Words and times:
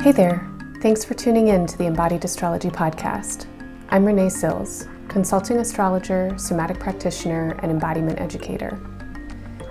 Hey 0.00 0.12
there. 0.12 0.48
Thanks 0.80 1.04
for 1.04 1.14
tuning 1.14 1.48
in 1.48 1.66
to 1.66 1.76
the 1.76 1.86
Embodied 1.86 2.24
Astrology 2.24 2.70
Podcast. 2.70 3.46
I'm 3.88 4.04
Renee 4.04 4.28
Sills, 4.28 4.86
consulting 5.08 5.58
astrologer, 5.58 6.32
somatic 6.38 6.78
practitioner, 6.78 7.58
and 7.62 7.72
embodiment 7.72 8.20
educator. 8.20 8.80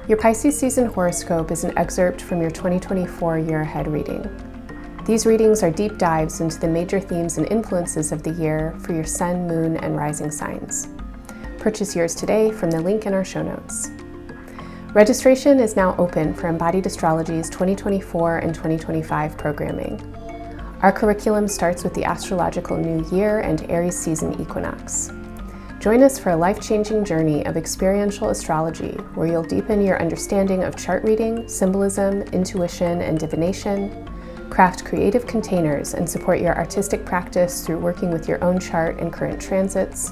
Your 0.09 0.17
Pisces 0.17 0.59
season 0.59 0.87
horoscope 0.87 1.49
is 1.49 1.63
an 1.63 1.77
excerpt 1.77 2.21
from 2.21 2.41
your 2.41 2.51
2024 2.51 3.39
year 3.39 3.61
ahead 3.61 3.87
reading. 3.87 4.29
These 5.05 5.25
readings 5.25 5.63
are 5.63 5.71
deep 5.71 5.97
dives 5.97 6.41
into 6.41 6.59
the 6.59 6.67
major 6.67 6.99
themes 6.99 7.37
and 7.37 7.49
influences 7.49 8.11
of 8.11 8.21
the 8.21 8.31
year 8.31 8.75
for 8.81 8.91
your 8.91 9.05
sun, 9.05 9.47
moon, 9.47 9.77
and 9.77 9.95
rising 9.95 10.29
signs. 10.29 10.89
Purchase 11.57 11.95
yours 11.95 12.13
today 12.13 12.51
from 12.51 12.69
the 12.69 12.81
link 12.81 13.05
in 13.05 13.13
our 13.13 13.23
show 13.23 13.43
notes. 13.43 13.91
Registration 14.93 15.61
is 15.61 15.77
now 15.77 15.95
open 15.97 16.33
for 16.33 16.47
Embodied 16.47 16.85
Astrology's 16.85 17.49
2024 17.49 18.39
and 18.39 18.53
2025 18.53 19.37
programming. 19.37 20.16
Our 20.81 20.91
curriculum 20.91 21.47
starts 21.47 21.83
with 21.83 21.95
the 21.95 22.05
astrological 22.05 22.77
new 22.77 23.03
year 23.09 23.39
and 23.39 23.65
Aries 23.71 23.97
season 23.97 24.39
equinox. 24.39 25.11
Join 25.79 26.03
us 26.03 26.19
for 26.19 26.29
a 26.29 26.35
life 26.35 26.61
changing 26.61 27.03
journey 27.03 27.43
of 27.47 27.57
experiential 27.57 28.29
astrology 28.29 28.91
where 29.15 29.25
you'll 29.25 29.41
deepen 29.41 29.83
your 29.83 29.99
understanding 29.99 30.63
of 30.63 30.75
chart 30.75 31.03
reading, 31.03 31.47
symbolism, 31.47 32.21
intuition, 32.31 33.01
and 33.01 33.17
divination, 33.17 34.07
craft 34.51 34.85
creative 34.85 35.25
containers 35.25 35.95
and 35.95 36.07
support 36.07 36.41
your 36.41 36.55
artistic 36.55 37.03
practice 37.03 37.65
through 37.65 37.79
working 37.79 38.11
with 38.11 38.27
your 38.27 38.43
own 38.43 38.59
chart 38.59 38.99
and 38.99 39.11
current 39.11 39.41
transits, 39.41 40.11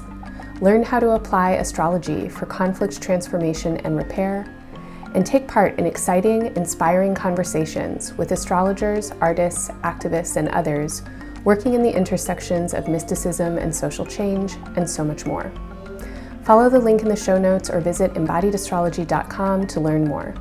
learn 0.60 0.82
how 0.82 0.98
to 0.98 1.10
apply 1.10 1.52
astrology 1.52 2.28
for 2.28 2.46
conflict 2.46 3.00
transformation 3.00 3.76
and 3.78 3.96
repair, 3.96 4.52
and 5.16 5.24
take 5.24 5.48
part 5.48 5.78
in 5.78 5.86
exciting, 5.86 6.54
inspiring 6.56 7.14
conversations 7.14 8.12
with 8.14 8.32
astrologers, 8.32 9.12
artists, 9.22 9.70
activists, 9.82 10.36
and 10.36 10.48
others 10.50 11.02
working 11.42 11.72
in 11.72 11.82
the 11.82 11.96
intersections 11.96 12.74
of 12.74 12.86
mysticism 12.86 13.56
and 13.56 13.74
social 13.74 14.04
change, 14.04 14.56
and 14.76 14.88
so 14.88 15.04
much 15.04 15.24
more. 15.24 15.50
Follow 16.42 16.68
the 16.68 16.78
link 16.78 17.02
in 17.02 17.08
the 17.08 17.16
show 17.16 17.38
notes 17.38 17.70
or 17.70 17.80
visit 17.80 18.12
embodiedastrology.com 18.14 19.66
to 19.68 19.80
learn 19.80 20.04
more. 20.04 20.34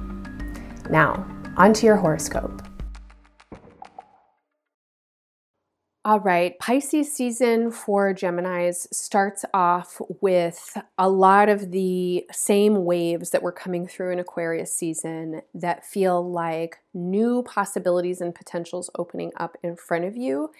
Now, 0.89 1.25
on 1.55 1.73
to 1.73 1.85
your 1.85 1.95
horoscope. 1.95 2.64
All 6.05 6.19
right, 6.19 6.57
Pisces 6.59 7.11
season 7.11 7.71
for 7.71 8.13
Geminis 8.13 8.85
starts 8.93 9.43
off 9.55 9.99
with 10.21 10.77
a 10.99 11.09
lot 11.09 11.49
of 11.49 11.71
the 11.71 12.27
same 12.31 12.85
waves 12.85 13.31
that 13.31 13.41
were 13.41 13.51
coming 13.51 13.87
through 13.87 14.11
in 14.11 14.19
Aquarius 14.19 14.71
season 14.71 15.41
that 15.55 15.83
feel 15.83 16.23
like 16.31 16.77
new 16.93 17.41
possibilities 17.41 18.21
and 18.21 18.35
potentials 18.35 18.91
opening 18.99 19.31
up 19.37 19.57
in 19.63 19.75
front 19.75 20.05
of 20.05 20.15
you, 20.15 20.51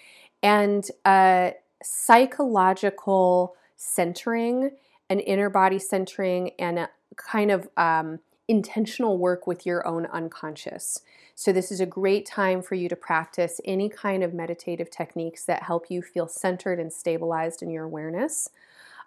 and 0.41 0.89
a 1.05 1.53
psychological 1.83 3.55
centering, 3.75 4.71
an 5.11 5.19
inner 5.19 5.52
body 5.52 5.77
centering, 5.77 6.53
and 6.57 6.80
a 6.80 6.89
kind 7.17 7.52
of 7.52 7.69
um, 7.77 8.17
intentional 8.47 9.19
work 9.19 9.45
with 9.45 9.63
your 9.63 9.85
own 9.85 10.07
unconscious. 10.07 11.02
So, 11.38 11.52
this 11.52 11.69
is 11.69 11.81
a 11.81 11.86
great 11.86 12.25
time 12.25 12.61
for 12.61 12.75
you 12.75 12.88
to 12.88 12.95
practice 12.95 13.59
any 13.66 13.89
kind 13.89 14.23
of 14.23 14.33
meditative 14.33 14.89
techniques 14.89 15.44
that 15.44 15.64
help 15.64 15.88
you 15.89 16.02
feel 16.02 16.30
centered 16.30 16.80
and 16.80 16.92
stabilized 16.92 17.61
in 17.61 17.69
your 17.69 17.83
awareness. 17.83 18.50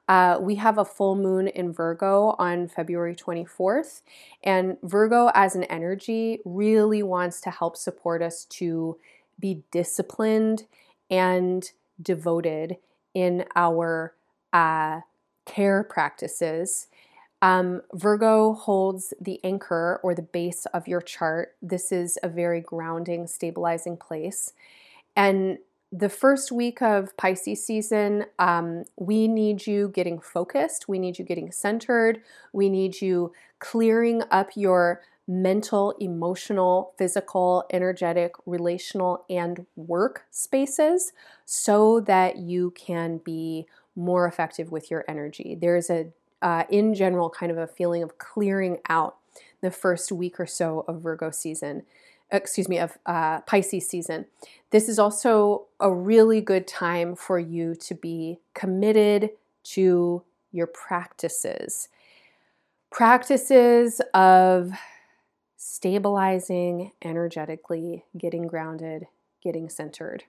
Uh, 0.06 0.36
we 0.38 0.56
have 0.56 0.76
a 0.76 0.84
full 0.84 1.16
moon 1.16 1.48
in 1.48 1.72
Virgo 1.72 2.34
on 2.38 2.68
February 2.68 3.14
24th, 3.14 4.02
and 4.44 4.76
Virgo 4.82 5.30
as 5.34 5.56
an 5.56 5.64
energy 5.64 6.40
really 6.44 7.02
wants 7.02 7.40
to 7.40 7.50
help 7.50 7.78
support 7.78 8.20
us 8.20 8.44
to 8.44 8.98
be 9.40 9.62
disciplined 9.70 10.66
and 11.10 11.72
devoted 12.00 12.76
in 13.14 13.46
our 13.56 14.14
uh, 14.52 15.00
care 15.46 15.82
practices 15.82 16.88
um, 17.40 17.82
Virgo 17.94 18.52
holds 18.54 19.14
the 19.20 19.40
anchor 19.44 20.00
or 20.02 20.14
the 20.14 20.22
base 20.22 20.66
of 20.74 20.88
your 20.88 21.00
chart. 21.00 21.54
This 21.62 21.92
is 21.92 22.18
a 22.22 22.28
very 22.28 22.60
grounding, 22.60 23.26
stabilizing 23.26 23.96
place. 23.96 24.52
And 25.14 25.58
the 25.90 26.08
first 26.08 26.52
week 26.52 26.82
of 26.82 27.16
Pisces 27.16 27.64
season, 27.64 28.26
um, 28.38 28.84
we 28.96 29.26
need 29.28 29.66
you 29.66 29.88
getting 29.88 30.20
focused. 30.20 30.88
We 30.88 30.98
need 30.98 31.18
you 31.18 31.24
getting 31.24 31.50
centered. 31.50 32.20
We 32.52 32.68
need 32.68 33.00
you 33.00 33.32
clearing 33.58 34.22
up 34.30 34.50
your 34.54 35.00
mental, 35.26 35.92
emotional, 36.00 36.94
physical, 36.96 37.64
energetic, 37.70 38.32
relational, 38.46 39.24
and 39.28 39.66
work 39.76 40.24
spaces 40.30 41.12
so 41.44 42.00
that 42.00 42.38
you 42.38 42.72
can 42.72 43.18
be 43.18 43.66
more 43.94 44.26
effective 44.26 44.70
with 44.70 44.90
your 44.90 45.04
energy. 45.08 45.56
There's 45.60 45.90
a 45.90 46.12
uh, 46.42 46.64
in 46.70 46.94
general, 46.94 47.30
kind 47.30 47.50
of 47.50 47.58
a 47.58 47.66
feeling 47.66 48.02
of 48.02 48.18
clearing 48.18 48.78
out 48.88 49.16
the 49.60 49.70
first 49.70 50.12
week 50.12 50.38
or 50.38 50.46
so 50.46 50.84
of 50.86 51.02
Virgo 51.02 51.30
season, 51.30 51.82
excuse 52.30 52.68
me, 52.68 52.78
of 52.78 52.96
uh, 53.06 53.40
Pisces 53.42 53.88
season. 53.88 54.26
This 54.70 54.88
is 54.88 54.98
also 54.98 55.66
a 55.80 55.92
really 55.92 56.40
good 56.40 56.66
time 56.66 57.16
for 57.16 57.38
you 57.38 57.74
to 57.76 57.94
be 57.94 58.38
committed 58.54 59.30
to 59.64 60.22
your 60.52 60.66
practices. 60.66 61.88
Practices 62.90 64.00
of 64.14 64.72
stabilizing 65.56 66.92
energetically, 67.02 68.04
getting 68.16 68.46
grounded, 68.46 69.06
getting 69.42 69.68
centered. 69.68 70.24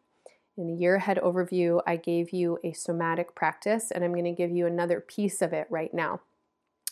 In 0.57 0.67
the 0.67 0.73
year 0.73 0.95
ahead 0.95 1.19
overview, 1.23 1.81
I 1.87 1.95
gave 1.95 2.31
you 2.31 2.59
a 2.63 2.73
somatic 2.73 3.33
practice, 3.33 3.91
and 3.91 4.03
I'm 4.03 4.11
going 4.11 4.25
to 4.25 4.31
give 4.31 4.51
you 4.51 4.65
another 4.65 4.99
piece 4.99 5.41
of 5.41 5.53
it 5.53 5.67
right 5.69 5.93
now. 5.93 6.21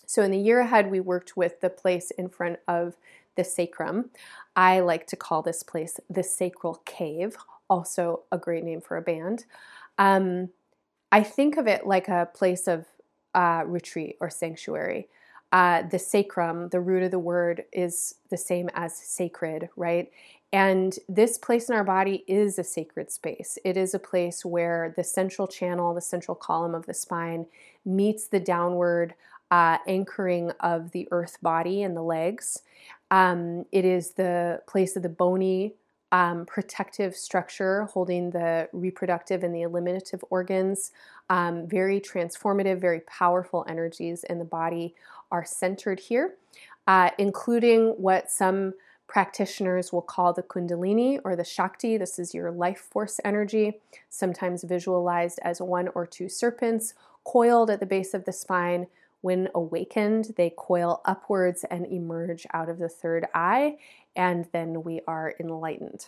So, 0.06 0.22
in 0.23 0.31
the 0.31 0.38
year 0.38 0.62
ahead, 0.62 0.90
we 0.90 1.01
worked 1.01 1.35
with 1.35 1.59
the 1.59 1.69
place 1.69 2.12
in 2.12 2.29
front 2.29 2.59
of 2.68 2.95
the 3.35 3.44
sacrum. 3.44 4.09
I 4.56 4.79
like 4.79 5.06
to 5.07 5.16
call 5.16 5.41
this 5.41 5.63
place 5.63 6.00
the 6.09 6.23
sacral 6.23 6.81
cave, 6.85 7.35
also 7.69 8.22
a 8.31 8.38
great 8.38 8.63
name 8.63 8.79
for 8.79 8.95
a 8.95 9.01
band. 9.01 9.45
Um, 9.97 10.50
I 11.12 11.24
think 11.24 11.57
of 11.57 11.68
it 11.68 11.85
like 11.85 12.07
a 12.07 12.29
place 12.34 12.68
of 12.68 12.85
uh, 13.35 13.63
retreat 13.66 14.18
or 14.19 14.29
sanctuary. 14.29 15.07
Uh, 15.51 15.84
the 15.84 16.00
sacrum, 16.00 16.69
the 16.69 16.79
root 16.79 17.03
of 17.03 17.12
the 17.12 17.19
word, 17.19 17.63
is 17.72 18.16
the 18.29 18.38
same 18.38 18.69
as 18.74 18.95
sacred, 18.95 19.69
right? 19.78 20.12
And 20.53 20.97
this 21.09 21.38
place 21.38 21.69
in 21.69 21.75
our 21.75 21.84
body 21.84 22.24
is 22.25 22.58
a 22.58 22.63
sacred 22.63 23.12
space. 23.12 23.58
It 23.66 23.75
is 23.75 23.94
a 23.94 24.00
place 24.00 24.46
where 24.46 24.94
the 24.96 25.03
central 25.03 25.47
channel, 25.47 25.94
the 25.94 26.02
central 26.02 26.35
column 26.35 26.74
of 26.74 26.85
the 26.85 26.94
spine, 26.94 27.47
meets 27.85 28.28
the 28.28 28.40
downward 28.40 29.13
uh, 29.52 29.78
anchoring 29.88 30.52
of 30.59 30.91
the 30.91 31.07
earth 31.12 31.38
body 31.41 31.84
and 31.84 31.96
the 31.96 32.02
legs. 32.02 32.63
Um, 33.12 33.66
it 33.72 33.86
is 33.86 34.12
the 34.12 34.62
place 34.68 34.96
of 34.96 35.03
the 35.03 35.09
bony 35.09 35.74
um, 36.12 36.46
protective 36.46 37.16
structure 37.16 37.84
holding 37.86 38.31
the 38.31 38.69
reproductive 38.72 39.44
and 39.44 39.53
the 39.53 39.63
eliminative 39.63 40.24
organs. 40.30 40.91
Um, 41.30 41.68
very 41.68 42.00
transformative, 42.00 42.80
very 42.80 43.02
powerful 43.02 43.66
energies 43.68 44.24
in 44.24 44.40
the 44.40 44.46
body 44.46 44.96
are 45.31 45.44
centered 45.44 46.00
here, 46.00 46.36
uh, 46.88 47.09
including 47.18 47.90
what 47.97 48.31
some 48.31 48.74
practitioners 49.07 49.91
will 49.91 50.01
call 50.01 50.34
the 50.34 50.44
Kundalini 50.44 51.19
or 51.23 51.35
the 51.35 51.44
Shakti. 51.44 51.97
This 51.97 52.19
is 52.19 52.34
your 52.34 52.51
life 52.51 52.79
force 52.79 53.19
energy, 53.23 53.79
sometimes 54.09 54.63
visualized 54.63 55.40
as 55.41 55.62
one 55.62 55.88
or 55.95 56.06
two 56.06 56.29
serpents 56.29 56.94
coiled 57.23 57.69
at 57.69 57.79
the 57.79 57.85
base 57.85 58.13
of 58.13 58.25
the 58.25 58.34
spine. 58.34 58.88
When 59.22 59.50
awakened, 59.56 60.34
they 60.38 60.53
coil 60.56 61.01
upwards 61.03 61.66
and 61.69 61.85
emerge 61.88 62.45
out 62.53 62.69
of 62.69 62.78
the 62.78 62.90
third 62.90 63.28
eye, 63.34 63.78
and 64.16 64.48
then 64.51 64.83
we 64.83 65.01
are 65.07 65.33
enlightened. 65.39 66.07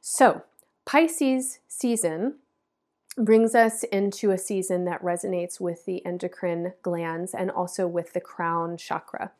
So, 0.00 0.42
Pisces 0.84 1.58
season 1.68 2.36
brings 3.18 3.54
us 3.54 3.82
into 3.84 4.30
a 4.30 4.38
season 4.38 4.84
that 4.86 5.02
resonates 5.02 5.60
with 5.60 5.84
the 5.84 6.04
endocrine 6.06 6.72
glands 6.82 7.34
and 7.34 7.50
also 7.50 7.86
with 7.86 8.12
the 8.12 8.20
crown 8.20 8.76
chakra. 8.76 9.32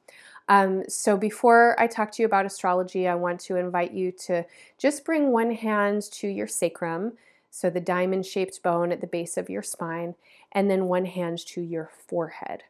Um, 0.48 0.84
so, 0.88 1.16
before 1.16 1.78
I 1.78 1.86
talk 1.86 2.10
to 2.12 2.22
you 2.22 2.26
about 2.26 2.46
astrology, 2.46 3.06
I 3.06 3.14
want 3.14 3.40
to 3.40 3.56
invite 3.56 3.92
you 3.92 4.12
to 4.26 4.44
just 4.78 5.04
bring 5.04 5.30
one 5.30 5.50
hand 5.52 6.02
to 6.12 6.28
your 6.28 6.46
sacrum, 6.46 7.12
so 7.50 7.68
the 7.68 7.80
diamond 7.80 8.24
shaped 8.24 8.62
bone 8.62 8.90
at 8.90 9.00
the 9.00 9.06
base 9.06 9.36
of 9.36 9.50
your 9.50 9.62
spine, 9.62 10.14
and 10.52 10.70
then 10.70 10.86
one 10.86 11.04
hand 11.04 11.44
to 11.48 11.60
your 11.60 11.90
forehead. 12.06 12.62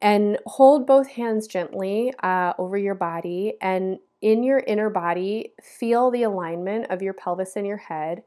And 0.00 0.38
hold 0.46 0.86
both 0.86 1.08
hands 1.08 1.46
gently 1.46 2.12
uh, 2.22 2.54
over 2.58 2.78
your 2.78 2.94
body, 2.94 3.54
and 3.60 3.98
in 4.22 4.42
your 4.42 4.60
inner 4.60 4.88
body, 4.88 5.52
feel 5.60 6.10
the 6.10 6.22
alignment 6.22 6.90
of 6.90 7.02
your 7.02 7.12
pelvis 7.12 7.56
and 7.56 7.66
your 7.66 7.76
head. 7.76 8.22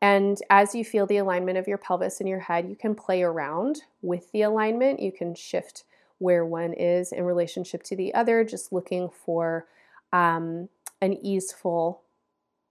And 0.00 0.38
as 0.50 0.74
you 0.74 0.84
feel 0.84 1.06
the 1.06 1.18
alignment 1.18 1.58
of 1.58 1.68
your 1.68 1.78
pelvis 1.78 2.18
and 2.20 2.28
your 2.28 2.40
head, 2.40 2.68
you 2.68 2.76
can 2.76 2.94
play 2.94 3.22
around 3.22 3.82
with 4.00 4.32
the 4.32 4.42
alignment. 4.42 5.00
You 5.00 5.12
can 5.12 5.34
shift 5.34 5.84
where 6.22 6.46
one 6.46 6.72
is 6.72 7.12
in 7.12 7.24
relationship 7.24 7.82
to 7.82 7.96
the 7.96 8.14
other, 8.14 8.44
just 8.44 8.72
looking 8.72 9.10
for 9.10 9.66
um, 10.12 10.68
an 11.00 11.14
easeful 11.14 12.02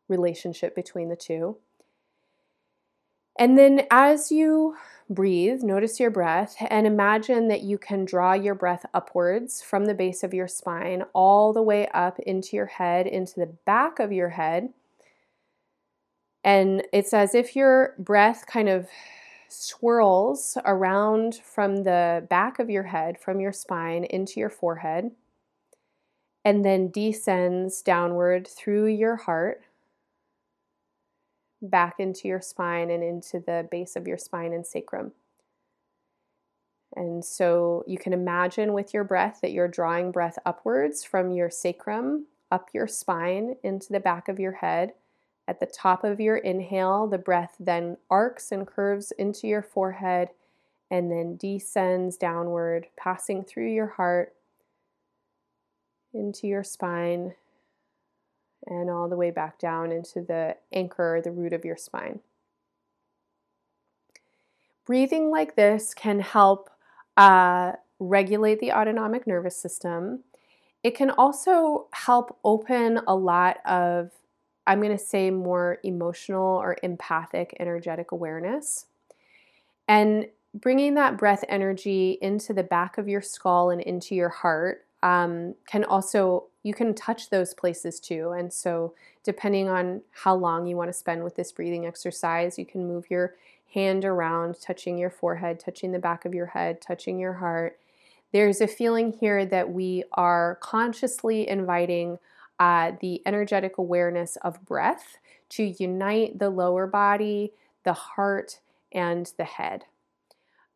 relationship 0.07 0.73
between 0.73 1.09
the 1.09 1.15
two. 1.15 1.57
And 3.37 3.57
then 3.57 3.87
as 3.91 4.31
you 4.31 4.75
breathe, 5.09 5.63
notice 5.63 5.99
your 5.99 6.11
breath, 6.11 6.55
and 6.69 6.87
imagine 6.87 7.49
that 7.49 7.63
you 7.63 7.77
can 7.77 8.05
draw 8.05 8.33
your 8.33 8.55
breath 8.55 8.85
upwards 8.93 9.61
from 9.61 9.85
the 9.85 9.93
base 9.93 10.23
of 10.23 10.33
your 10.33 10.47
spine 10.47 11.03
all 11.13 11.51
the 11.51 11.61
way 11.61 11.87
up 11.93 12.19
into 12.19 12.55
your 12.55 12.67
head, 12.67 13.07
into 13.07 13.39
the 13.39 13.53
back 13.65 13.99
of 13.99 14.11
your 14.11 14.29
head. 14.29 14.69
And 16.43 16.83
it's 16.93 17.13
as 17.13 17.35
if 17.35 17.55
your 17.55 17.95
breath 17.99 18.45
kind 18.47 18.69
of 18.69 18.87
swirls 19.51 20.57
around 20.65 21.35
from 21.35 21.83
the 21.83 22.25
back 22.29 22.59
of 22.59 22.69
your 22.69 22.83
head, 22.83 23.19
from 23.19 23.39
your 23.39 23.51
spine 23.51 24.05
into 24.05 24.39
your 24.39 24.49
forehead, 24.49 25.11
and 26.43 26.65
then 26.65 26.89
descends 26.89 27.81
downward 27.81 28.47
through 28.47 28.87
your 28.87 29.15
heart 29.15 29.61
back 31.61 31.99
into 31.99 32.27
your 32.27 32.41
spine 32.41 32.89
and 32.89 33.03
into 33.03 33.39
the 33.39 33.67
base 33.69 33.95
of 33.95 34.07
your 34.07 34.17
spine 34.17 34.53
and 34.53 34.65
sacrum. 34.65 35.11
And 36.95 37.23
so 37.23 37.83
you 37.87 37.97
can 37.97 38.13
imagine 38.13 38.73
with 38.73 38.93
your 38.93 39.03
breath 39.03 39.39
that 39.41 39.51
you're 39.51 39.67
drawing 39.67 40.11
breath 40.11 40.37
upwards 40.45 41.03
from 41.03 41.31
your 41.31 41.49
sacrum 41.49 42.25
up 42.51 42.69
your 42.73 42.87
spine 42.87 43.55
into 43.63 43.93
the 43.93 43.99
back 43.99 44.27
of 44.27 44.39
your 44.39 44.51
head. 44.51 44.93
At 45.51 45.59
the 45.59 45.65
top 45.65 46.05
of 46.05 46.21
your 46.21 46.37
inhale, 46.37 47.07
the 47.07 47.17
breath 47.17 47.57
then 47.59 47.97
arcs 48.09 48.53
and 48.53 48.65
curves 48.65 49.11
into 49.11 49.47
your 49.47 49.61
forehead 49.61 50.29
and 50.89 51.11
then 51.11 51.35
descends 51.35 52.15
downward, 52.15 52.87
passing 52.95 53.43
through 53.43 53.67
your 53.73 53.87
heart 53.87 54.33
into 56.13 56.47
your 56.47 56.63
spine 56.63 57.33
and 58.65 58.89
all 58.89 59.09
the 59.09 59.17
way 59.17 59.29
back 59.29 59.59
down 59.59 59.91
into 59.91 60.21
the 60.21 60.55
anchor, 60.71 61.19
the 61.21 61.31
root 61.31 61.51
of 61.51 61.65
your 61.65 61.75
spine. 61.75 62.21
Breathing 64.85 65.29
like 65.31 65.57
this 65.57 65.93
can 65.93 66.21
help 66.21 66.69
uh, 67.17 67.73
regulate 67.99 68.61
the 68.61 68.71
autonomic 68.71 69.27
nervous 69.27 69.57
system. 69.57 70.23
It 70.81 70.95
can 70.95 71.09
also 71.09 71.87
help 71.91 72.39
open 72.45 73.01
a 73.05 73.17
lot 73.17 73.57
of, 73.65 74.11
I'm 74.67 74.79
going 74.79 74.97
to 74.97 75.03
say, 75.03 75.31
more 75.31 75.79
emotional 75.83 76.57
or 76.57 76.77
empathic 76.83 77.55
energetic 77.59 78.11
awareness. 78.11 78.85
And 79.87 80.27
bringing 80.53 80.95
that 80.95 81.17
breath 81.17 81.43
energy 81.47 82.17
into 82.21 82.53
the 82.53 82.63
back 82.63 82.97
of 82.97 83.07
your 83.07 83.21
skull 83.21 83.69
and 83.69 83.81
into 83.81 84.15
your 84.15 84.29
heart 84.29 84.85
um, 85.03 85.55
can 85.65 85.83
also 85.83 86.47
you 86.63 86.73
can 86.73 86.93
touch 86.93 87.29
those 87.29 87.53
places 87.53 87.99
too 87.99 88.31
and 88.37 88.51
so 88.53 88.93
depending 89.23 89.67
on 89.67 90.01
how 90.11 90.35
long 90.35 90.67
you 90.67 90.75
want 90.75 90.89
to 90.89 90.93
spend 90.93 91.23
with 91.23 91.35
this 91.35 91.51
breathing 91.51 91.85
exercise 91.85 92.59
you 92.59 92.65
can 92.65 92.87
move 92.87 93.09
your 93.09 93.35
hand 93.73 94.03
around 94.05 94.55
touching 94.61 94.97
your 94.97 95.09
forehead 95.09 95.59
touching 95.59 95.91
the 95.91 95.99
back 95.99 96.25
of 96.25 96.33
your 96.33 96.47
head 96.47 96.81
touching 96.81 97.17
your 97.17 97.33
heart 97.33 97.79
there's 98.31 98.61
a 98.61 98.67
feeling 98.67 99.11
here 99.11 99.45
that 99.45 99.71
we 99.71 100.03
are 100.13 100.57
consciously 100.61 101.47
inviting 101.49 102.19
uh, 102.61 102.91
the 103.01 103.21
energetic 103.25 103.77
awareness 103.77 104.37
of 104.43 104.63
breath 104.65 105.17
to 105.49 105.63
unite 105.63 106.37
the 106.37 106.49
lower 106.49 106.85
body 106.85 107.51
the 107.83 107.93
heart 107.93 108.59
and 108.93 109.33
the 109.37 109.43
head 109.43 109.85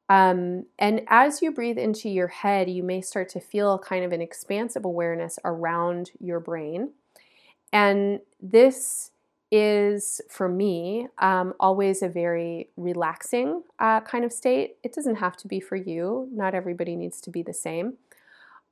um, 0.08 0.66
and 0.78 1.02
as 1.08 1.42
you 1.42 1.52
breathe 1.52 1.78
into 1.78 2.10
your 2.10 2.28
head, 2.28 2.70
you 2.70 2.84
may 2.84 3.02
start 3.02 3.30
to 3.30 3.40
feel 3.40 3.80
kind 3.80 4.06
of 4.06 4.12
an 4.12 4.22
expansive 4.22 4.86
awareness 4.86 5.40
around 5.44 6.12
your 6.20 6.40
brain. 6.40 6.92
And 7.74 8.20
this 8.40 9.12
is, 9.52 10.22
for 10.30 10.48
me, 10.48 11.08
um, 11.18 11.54
always 11.60 12.02
a 12.02 12.10
very 12.10 12.70
relaxing 12.78 13.64
uh, 13.80 14.02
kind 14.02 14.24
of 14.24 14.32
state. 14.32 14.78
It 14.84 14.94
doesn't 14.94 15.16
have 15.16 15.38
to 15.38 15.48
be 15.48 15.60
for 15.60 15.76
you, 15.76 16.30
not 16.32 16.54
everybody 16.54 16.96
needs 16.96 17.20
to 17.22 17.32
be 17.32 17.42
the 17.42 17.54
same. 17.54 17.94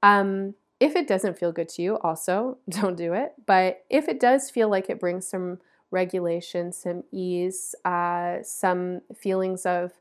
Um, 0.04 0.54
if 0.84 0.98
it 0.98 1.08
doesn't 1.08 1.40
feel 1.40 1.54
good 1.54 1.70
to 1.70 1.82
you, 1.82 1.98
also 2.00 2.58
don't 2.70 2.98
do 2.98 3.14
it. 3.14 3.34
But 3.46 3.86
if 3.90 4.10
it 4.10 4.20
does 4.20 4.50
feel 4.50 4.70
like 4.70 4.90
it 4.90 5.00
brings 5.00 5.26
some 5.26 5.60
regulation, 5.92 6.74
some 6.74 7.04
ease, 7.12 7.74
uh, 7.86 8.38
some 8.44 9.02
feelings 9.16 9.66
of 9.66 9.94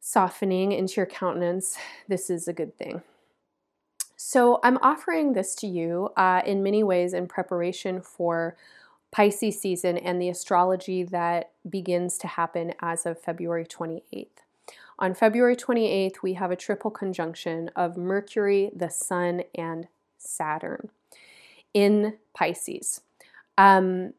softening 0.00 0.72
into 0.72 0.94
your 0.96 1.06
countenance, 1.06 1.78
this 2.08 2.28
is 2.28 2.48
a 2.48 2.52
good 2.52 2.76
thing. 2.76 3.02
So, 4.16 4.60
I'm 4.62 4.78
offering 4.78 5.32
this 5.32 5.54
to 5.56 5.66
you 5.66 6.10
uh, 6.16 6.42
in 6.46 6.62
many 6.62 6.84
ways 6.84 7.12
in 7.12 7.26
preparation 7.26 8.00
for 8.00 8.56
Pisces 9.10 9.60
season 9.60 9.98
and 9.98 10.22
the 10.22 10.28
astrology 10.28 11.02
that 11.02 11.50
begins 11.68 12.18
to 12.18 12.28
happen 12.28 12.72
as 12.80 13.04
of 13.04 13.20
February 13.20 13.66
28th. 13.66 14.28
On 14.98 15.14
February 15.14 15.56
28th, 15.56 16.22
we 16.22 16.34
have 16.34 16.50
a 16.50 16.56
triple 16.56 16.90
conjunction 16.90 17.70
of 17.74 17.96
Mercury, 17.96 18.70
the 18.74 18.90
Sun, 18.90 19.42
and 19.54 19.88
Saturn 20.18 20.90
in 21.74 22.18
Pisces. 22.34 23.00
Um, 23.58 24.12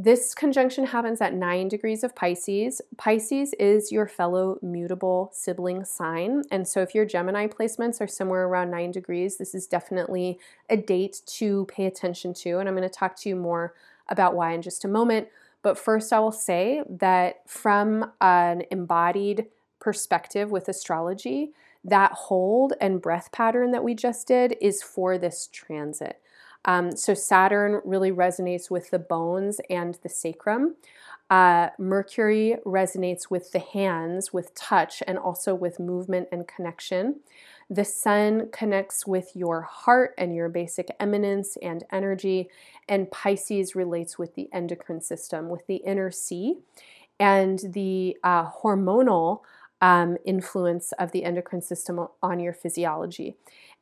this 0.00 0.32
conjunction 0.32 0.86
happens 0.86 1.20
at 1.20 1.34
9 1.34 1.66
degrees 1.66 2.04
of 2.04 2.14
Pisces. 2.14 2.80
Pisces 2.96 3.52
is 3.54 3.90
your 3.90 4.06
fellow 4.06 4.58
mutable 4.62 5.30
sibling 5.32 5.84
sign. 5.84 6.44
And 6.52 6.68
so 6.68 6.80
if 6.82 6.94
your 6.94 7.04
Gemini 7.04 7.48
placements 7.48 8.00
are 8.00 8.06
somewhere 8.06 8.46
around 8.46 8.70
9 8.70 8.92
degrees, 8.92 9.38
this 9.38 9.56
is 9.56 9.66
definitely 9.66 10.38
a 10.70 10.76
date 10.76 11.22
to 11.26 11.64
pay 11.66 11.86
attention 11.86 12.32
to. 12.34 12.58
And 12.58 12.68
I'm 12.68 12.76
going 12.76 12.88
to 12.88 12.94
talk 12.94 13.16
to 13.16 13.28
you 13.28 13.34
more 13.34 13.74
about 14.08 14.36
why 14.36 14.52
in 14.52 14.62
just 14.62 14.84
a 14.84 14.88
moment. 14.88 15.28
But 15.62 15.76
first, 15.76 16.12
I 16.12 16.20
will 16.20 16.30
say 16.30 16.84
that 16.88 17.42
from 17.48 18.12
an 18.20 18.62
embodied 18.70 19.48
perspective 19.80 20.50
with 20.50 20.68
astrology, 20.68 21.52
that 21.84 22.12
hold 22.12 22.72
and 22.80 23.00
breath 23.00 23.30
pattern 23.32 23.70
that 23.72 23.84
we 23.84 23.94
just 23.94 24.26
did 24.26 24.56
is 24.60 24.82
for 24.82 25.18
this 25.18 25.48
transit. 25.52 26.20
Um, 26.64 26.96
so 26.96 27.14
Saturn 27.14 27.80
really 27.84 28.10
resonates 28.10 28.70
with 28.70 28.90
the 28.90 28.98
bones 28.98 29.60
and 29.70 29.96
the 30.02 30.08
sacrum. 30.08 30.74
Uh, 31.30 31.68
Mercury 31.78 32.56
resonates 32.66 33.30
with 33.30 33.52
the 33.52 33.60
hands, 33.60 34.32
with 34.32 34.54
touch, 34.54 35.02
and 35.06 35.18
also 35.18 35.54
with 35.54 35.78
movement 35.78 36.28
and 36.32 36.48
connection. 36.48 37.20
The 37.70 37.84
sun 37.84 38.48
connects 38.50 39.06
with 39.06 39.36
your 39.36 39.62
heart 39.62 40.14
and 40.18 40.34
your 40.34 40.48
basic 40.48 40.88
eminence 40.98 41.56
and 41.62 41.84
energy. 41.92 42.48
And 42.88 43.10
Pisces 43.10 43.76
relates 43.76 44.18
with 44.18 44.34
the 44.34 44.48
endocrine 44.52 45.02
system, 45.02 45.48
with 45.50 45.66
the 45.66 45.76
inner 45.76 46.10
sea. 46.10 46.56
and 47.20 47.60
the 47.72 48.16
uh, 48.22 48.50
hormonal 48.50 49.40
um, 49.80 50.16
influence 50.24 50.92
of 50.92 51.12
the 51.12 51.24
endocrine 51.24 51.62
system 51.62 52.06
on 52.22 52.40
your 52.40 52.52
physiology. 52.52 53.36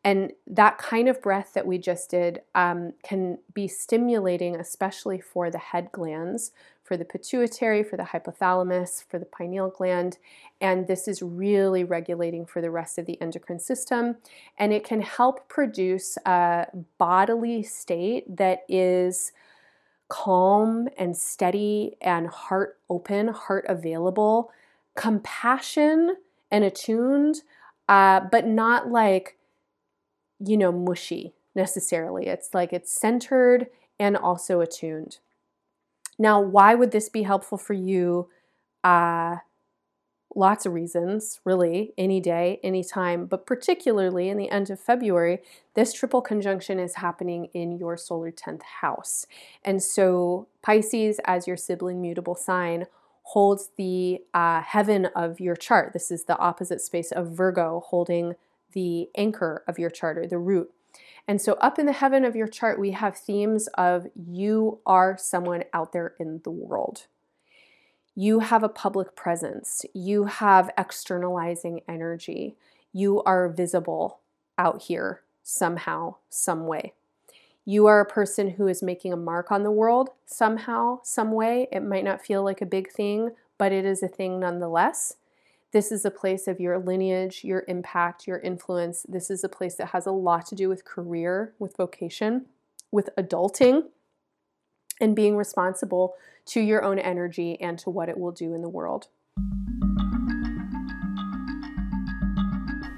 And 0.04 0.32
that 0.46 0.78
kind 0.78 1.08
of 1.08 1.20
breath 1.20 1.52
that 1.54 1.66
we 1.66 1.78
just 1.78 2.10
did 2.10 2.42
um, 2.54 2.92
can 3.02 3.38
be 3.54 3.66
stimulating, 3.66 4.54
especially 4.54 5.20
for 5.20 5.50
the 5.50 5.58
head 5.58 5.90
glands, 5.90 6.52
for 6.84 6.96
the 6.96 7.04
pituitary, 7.04 7.82
for 7.82 7.96
the 7.96 8.04
hypothalamus, 8.04 9.04
for 9.08 9.18
the 9.18 9.24
pineal 9.24 9.68
gland. 9.68 10.18
And 10.60 10.86
this 10.86 11.08
is 11.08 11.22
really 11.22 11.82
regulating 11.82 12.46
for 12.46 12.62
the 12.62 12.70
rest 12.70 12.98
of 12.98 13.06
the 13.06 13.20
endocrine 13.20 13.58
system. 13.58 14.16
And 14.56 14.72
it 14.72 14.84
can 14.84 15.00
help 15.00 15.48
produce 15.48 16.16
a 16.24 16.68
bodily 16.98 17.64
state 17.64 18.36
that 18.36 18.60
is 18.68 19.32
calm 20.08 20.88
and 20.96 21.16
steady 21.16 21.96
and 22.00 22.28
heart 22.28 22.78
open, 22.88 23.28
heart 23.28 23.64
available, 23.68 24.52
compassion 24.96 26.16
and 26.50 26.64
attuned, 26.64 27.42
uh, 27.88 28.20
but 28.30 28.46
not 28.46 28.90
like 28.90 29.36
you 30.38 30.56
know, 30.56 30.72
mushy 30.72 31.34
necessarily. 31.54 32.26
It's 32.26 32.52
like 32.52 32.72
it's 32.72 32.92
centered 32.92 33.68
and 33.98 34.16
also 34.16 34.60
attuned. 34.60 35.18
Now, 36.18 36.40
why 36.40 36.74
would 36.74 36.92
this 36.92 37.08
be 37.08 37.22
helpful 37.22 37.58
for 37.58 37.74
you? 37.74 38.28
Uh, 38.84 39.36
lots 40.34 40.66
of 40.66 40.74
reasons, 40.74 41.40
really, 41.44 41.92
any 41.96 42.20
day, 42.20 42.60
any 42.62 42.84
time, 42.84 43.26
but 43.26 43.46
particularly 43.46 44.28
in 44.28 44.36
the 44.36 44.50
end 44.50 44.68
of 44.70 44.78
February, 44.78 45.40
this 45.74 45.92
triple 45.92 46.20
conjunction 46.20 46.78
is 46.78 46.96
happening 46.96 47.46
in 47.54 47.78
your 47.78 47.96
solar 47.96 48.30
10th 48.30 48.62
house. 48.80 49.26
And 49.64 49.82
so, 49.82 50.48
Pisces, 50.62 51.20
as 51.24 51.46
your 51.46 51.56
sibling 51.56 52.02
mutable 52.02 52.34
sign, 52.34 52.86
holds 53.30 53.70
the 53.76 54.22
uh, 54.34 54.60
heaven 54.60 55.06
of 55.16 55.40
your 55.40 55.56
chart. 55.56 55.92
This 55.92 56.12
is 56.12 56.24
the 56.24 56.38
opposite 56.38 56.80
space 56.80 57.10
of 57.10 57.32
Virgo 57.32 57.82
holding 57.84 58.34
the 58.72 59.08
anchor 59.16 59.64
of 59.66 59.80
your 59.80 59.90
chart 59.90 60.16
or 60.16 60.28
the 60.28 60.38
root. 60.38 60.70
And 61.26 61.42
so, 61.42 61.54
up 61.54 61.76
in 61.76 61.86
the 61.86 61.92
heaven 61.92 62.24
of 62.24 62.36
your 62.36 62.46
chart, 62.46 62.78
we 62.78 62.92
have 62.92 63.16
themes 63.16 63.68
of 63.76 64.06
you 64.14 64.78
are 64.86 65.18
someone 65.18 65.64
out 65.72 65.92
there 65.92 66.14
in 66.20 66.40
the 66.44 66.52
world. 66.52 67.06
You 68.14 68.40
have 68.40 68.62
a 68.62 68.68
public 68.68 69.16
presence. 69.16 69.84
You 69.92 70.26
have 70.26 70.70
externalizing 70.78 71.80
energy. 71.88 72.56
You 72.92 73.24
are 73.24 73.48
visible 73.48 74.20
out 74.56 74.82
here 74.82 75.22
somehow, 75.42 76.14
some 76.30 76.66
way. 76.68 76.94
You 77.68 77.86
are 77.86 77.98
a 77.98 78.06
person 78.06 78.50
who 78.50 78.68
is 78.68 78.80
making 78.80 79.12
a 79.12 79.16
mark 79.16 79.50
on 79.50 79.64
the 79.64 79.72
world 79.72 80.10
somehow, 80.24 81.00
some 81.02 81.32
way. 81.32 81.66
It 81.72 81.82
might 81.82 82.04
not 82.04 82.24
feel 82.24 82.44
like 82.44 82.60
a 82.62 82.66
big 82.66 82.92
thing, 82.92 83.30
but 83.58 83.72
it 83.72 83.84
is 83.84 84.04
a 84.04 84.08
thing 84.08 84.38
nonetheless. 84.38 85.16
This 85.72 85.90
is 85.90 86.04
a 86.04 86.12
place 86.12 86.46
of 86.46 86.60
your 86.60 86.78
lineage, 86.78 87.42
your 87.42 87.64
impact, 87.66 88.28
your 88.28 88.38
influence. 88.38 89.04
This 89.08 89.30
is 89.30 89.42
a 89.42 89.48
place 89.48 89.74
that 89.74 89.88
has 89.88 90.06
a 90.06 90.12
lot 90.12 90.46
to 90.46 90.54
do 90.54 90.68
with 90.68 90.84
career, 90.84 91.54
with 91.58 91.76
vocation, 91.76 92.46
with 92.92 93.10
adulting, 93.18 93.86
and 95.00 95.16
being 95.16 95.36
responsible 95.36 96.14
to 96.46 96.60
your 96.60 96.84
own 96.84 97.00
energy 97.00 97.60
and 97.60 97.80
to 97.80 97.90
what 97.90 98.08
it 98.08 98.16
will 98.16 98.30
do 98.30 98.54
in 98.54 98.62
the 98.62 98.68
world. 98.68 99.08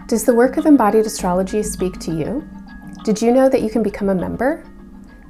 Does 0.08 0.26
the 0.26 0.34
work 0.34 0.58
of 0.58 0.66
embodied 0.66 1.06
astrology 1.06 1.62
speak 1.62 1.98
to 2.00 2.12
you? 2.12 2.46
Did 3.08 3.22
you 3.22 3.32
know 3.32 3.48
that 3.48 3.62
you 3.62 3.70
can 3.70 3.82
become 3.82 4.10
a 4.10 4.14
member? 4.14 4.62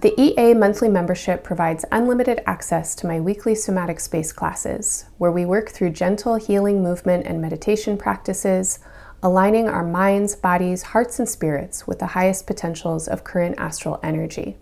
The 0.00 0.12
EA 0.20 0.52
monthly 0.52 0.88
membership 0.88 1.44
provides 1.44 1.84
unlimited 1.92 2.42
access 2.44 2.92
to 2.96 3.06
my 3.06 3.20
weekly 3.20 3.54
somatic 3.54 4.00
space 4.00 4.32
classes, 4.32 5.04
where 5.18 5.30
we 5.30 5.46
work 5.46 5.68
through 5.68 5.90
gentle 5.90 6.34
healing 6.34 6.82
movement 6.82 7.24
and 7.24 7.40
meditation 7.40 7.96
practices, 7.96 8.80
aligning 9.22 9.68
our 9.68 9.84
minds, 9.84 10.34
bodies, 10.34 10.82
hearts, 10.82 11.20
and 11.20 11.28
spirits 11.28 11.86
with 11.86 12.00
the 12.00 12.06
highest 12.18 12.48
potentials 12.48 13.06
of 13.06 13.22
current 13.22 13.54
astral 13.58 14.00
energy. 14.02 14.56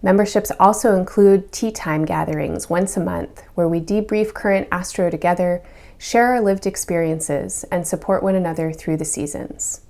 Memberships 0.00 0.52
also 0.60 0.94
include 0.96 1.50
tea 1.50 1.72
time 1.72 2.04
gatherings 2.04 2.70
once 2.70 2.96
a 2.96 3.04
month, 3.04 3.42
where 3.56 3.68
we 3.68 3.80
debrief 3.80 4.34
current 4.34 4.68
astro 4.70 5.10
together, 5.10 5.64
share 5.98 6.26
our 6.26 6.40
lived 6.40 6.64
experiences, 6.64 7.64
and 7.72 7.88
support 7.88 8.22
one 8.22 8.36
another 8.36 8.72
through 8.72 8.98
the 8.98 9.04
seasons. 9.04 9.80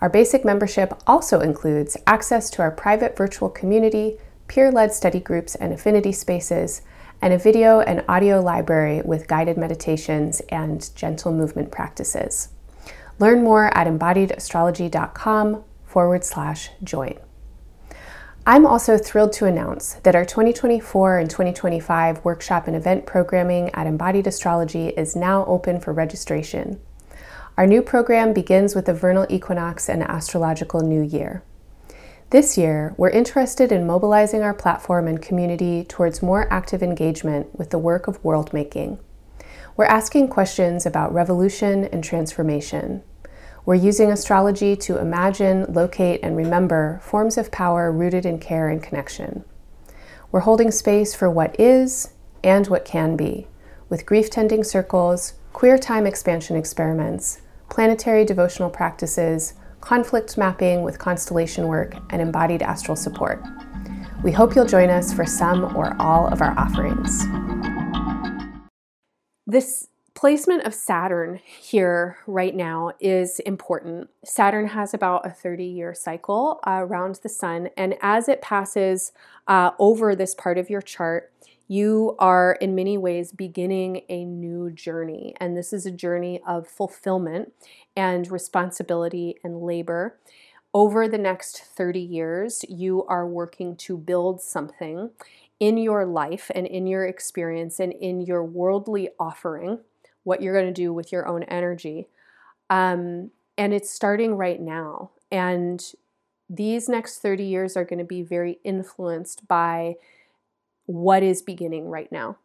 Our 0.00 0.08
basic 0.08 0.44
membership 0.44 0.94
also 1.06 1.40
includes 1.40 1.96
access 2.06 2.48
to 2.50 2.62
our 2.62 2.70
private 2.70 3.16
virtual 3.16 3.50
community, 3.50 4.16
peer 4.48 4.72
led 4.72 4.92
study 4.92 5.20
groups 5.20 5.54
and 5.54 5.72
affinity 5.72 6.12
spaces, 6.12 6.82
and 7.20 7.34
a 7.34 7.38
video 7.38 7.80
and 7.80 8.02
audio 8.08 8.40
library 8.40 9.02
with 9.04 9.28
guided 9.28 9.58
meditations 9.58 10.40
and 10.48 10.94
gentle 10.96 11.32
movement 11.32 11.70
practices. 11.70 12.48
Learn 13.18 13.44
more 13.44 13.76
at 13.76 13.86
embodiedastrology.com 13.86 15.64
forward 15.84 16.24
slash 16.24 16.70
join. 16.82 17.18
I'm 18.46 18.64
also 18.64 18.96
thrilled 18.96 19.34
to 19.34 19.44
announce 19.44 19.94
that 20.02 20.14
our 20.14 20.24
2024 20.24 21.18
and 21.18 21.28
2025 21.28 22.24
workshop 22.24 22.66
and 22.66 22.74
event 22.74 23.04
programming 23.04 23.68
at 23.74 23.86
Embodied 23.86 24.26
Astrology 24.26 24.88
is 24.88 25.14
now 25.14 25.44
open 25.44 25.78
for 25.78 25.92
registration. 25.92 26.80
Our 27.56 27.66
new 27.66 27.82
program 27.82 28.32
begins 28.32 28.74
with 28.74 28.86
the 28.86 28.94
vernal 28.94 29.26
equinox 29.28 29.88
and 29.88 30.02
astrological 30.02 30.80
new 30.80 31.02
year. 31.02 31.42
This 32.30 32.56
year, 32.56 32.94
we're 32.96 33.10
interested 33.10 33.72
in 33.72 33.86
mobilizing 33.86 34.42
our 34.42 34.54
platform 34.54 35.08
and 35.08 35.20
community 35.20 35.84
towards 35.84 36.22
more 36.22 36.50
active 36.50 36.82
engagement 36.82 37.58
with 37.58 37.70
the 37.70 37.78
work 37.78 38.06
of 38.06 38.24
world 38.24 38.52
making. 38.54 38.98
We're 39.76 39.86
asking 39.86 40.28
questions 40.28 40.86
about 40.86 41.12
revolution 41.12 41.84
and 41.86 42.04
transformation. 42.04 43.02
We're 43.66 43.74
using 43.74 44.10
astrology 44.10 44.76
to 44.76 44.98
imagine, 44.98 45.66
locate, 45.72 46.20
and 46.22 46.36
remember 46.36 47.00
forms 47.02 47.36
of 47.36 47.50
power 47.50 47.90
rooted 47.90 48.24
in 48.24 48.38
care 48.38 48.68
and 48.68 48.82
connection. 48.82 49.44
We're 50.30 50.40
holding 50.40 50.70
space 50.70 51.14
for 51.14 51.28
what 51.28 51.58
is 51.58 52.12
and 52.44 52.68
what 52.68 52.84
can 52.84 53.16
be, 53.16 53.48
with 53.88 54.06
grief 54.06 54.30
tending 54.30 54.62
circles, 54.64 55.34
queer 55.52 55.78
time 55.78 56.06
expansion 56.06 56.56
experiments, 56.56 57.40
planetary 57.68 58.24
devotional 58.24 58.70
practices, 58.70 59.54
conflict 59.80 60.38
mapping 60.38 60.82
with 60.82 60.98
constellation 60.98 61.66
work, 61.66 61.94
and 62.10 62.22
embodied 62.22 62.62
astral 62.62 62.96
support. 62.96 63.42
We 64.22 64.32
hope 64.32 64.54
you'll 64.54 64.66
join 64.66 64.90
us 64.90 65.12
for 65.12 65.26
some 65.26 65.76
or 65.76 65.96
all 65.98 66.28
of 66.28 66.40
our 66.40 66.56
offerings. 66.58 67.24
This 69.46 69.88
placement 70.14 70.64
of 70.64 70.74
Saturn 70.74 71.40
here 71.44 72.18
right 72.26 72.54
now 72.54 72.92
is 73.00 73.40
important. 73.40 74.10
Saturn 74.24 74.68
has 74.68 74.92
about 74.92 75.26
a 75.26 75.30
30 75.30 75.64
year 75.64 75.94
cycle 75.94 76.60
uh, 76.66 76.80
around 76.82 77.18
the 77.22 77.28
sun, 77.28 77.70
and 77.76 77.94
as 78.02 78.28
it 78.28 78.42
passes 78.42 79.12
uh, 79.48 79.70
over 79.78 80.14
this 80.14 80.34
part 80.34 80.58
of 80.58 80.68
your 80.68 80.82
chart, 80.82 81.32
you 81.70 82.16
are 82.18 82.58
in 82.60 82.74
many 82.74 82.98
ways 82.98 83.30
beginning 83.30 84.02
a 84.08 84.24
new 84.24 84.72
journey. 84.72 85.36
And 85.38 85.56
this 85.56 85.72
is 85.72 85.86
a 85.86 85.92
journey 85.92 86.40
of 86.44 86.66
fulfillment 86.66 87.52
and 87.94 88.28
responsibility 88.28 89.36
and 89.44 89.62
labor. 89.62 90.18
Over 90.74 91.06
the 91.06 91.16
next 91.16 91.62
30 91.62 92.00
years, 92.00 92.64
you 92.68 93.04
are 93.04 93.24
working 93.24 93.76
to 93.76 93.96
build 93.96 94.40
something 94.40 95.10
in 95.60 95.78
your 95.78 96.04
life 96.04 96.50
and 96.56 96.66
in 96.66 96.88
your 96.88 97.06
experience 97.06 97.78
and 97.78 97.92
in 97.92 98.20
your 98.20 98.44
worldly 98.44 99.10
offering, 99.20 99.78
what 100.24 100.42
you're 100.42 100.60
going 100.60 100.66
to 100.66 100.72
do 100.72 100.92
with 100.92 101.12
your 101.12 101.28
own 101.28 101.44
energy. 101.44 102.08
Um, 102.68 103.30
and 103.56 103.72
it's 103.72 103.92
starting 103.92 104.34
right 104.34 104.60
now. 104.60 105.12
And 105.30 105.80
these 106.48 106.88
next 106.88 107.20
30 107.20 107.44
years 107.44 107.76
are 107.76 107.84
going 107.84 108.00
to 108.00 108.04
be 108.04 108.22
very 108.22 108.58
influenced 108.64 109.46
by 109.46 109.94
what 110.90 111.22
is 111.22 111.40
beginning 111.40 111.86
right 111.86 112.10
now. 112.10 112.36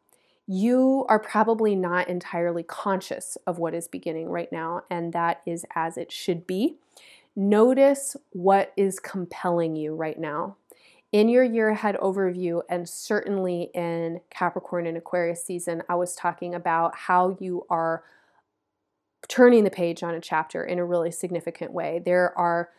You 0.45 1.03
are 1.09 1.19
probably 1.19 1.75
not 1.75 2.07
entirely 2.07 2.61
conscious 2.61 3.39
of 3.47 3.57
what 3.57 3.73
is 3.73 3.87
beginning 3.87 4.29
right 4.29 4.51
now, 4.51 4.83
and 4.87 5.13
that 5.13 5.41
is 5.47 5.65
as 5.73 5.97
it 5.97 6.11
should 6.11 6.45
be. 6.45 6.77
Notice 7.35 8.15
what 8.29 8.71
is 8.77 8.99
compelling 8.99 9.75
you 9.75 9.95
right 9.95 10.19
now. 10.19 10.57
In 11.11 11.27
your 11.27 11.43
year 11.43 11.69
ahead 11.69 11.97
overview, 11.99 12.61
and 12.69 12.87
certainly 12.87 13.71
in 13.73 14.21
Capricorn 14.29 14.85
and 14.85 14.95
Aquarius 14.97 15.43
season, 15.43 15.81
I 15.89 15.95
was 15.95 16.13
talking 16.13 16.53
about 16.53 16.95
how 16.95 17.35
you 17.39 17.65
are 17.71 18.03
turning 19.27 19.63
the 19.63 19.71
page 19.71 20.03
on 20.03 20.13
a 20.13 20.21
chapter 20.21 20.63
in 20.63 20.77
a 20.77 20.85
really 20.85 21.09
significant 21.09 21.71
way. 21.71 21.99
There 22.05 22.37
are 22.37 22.69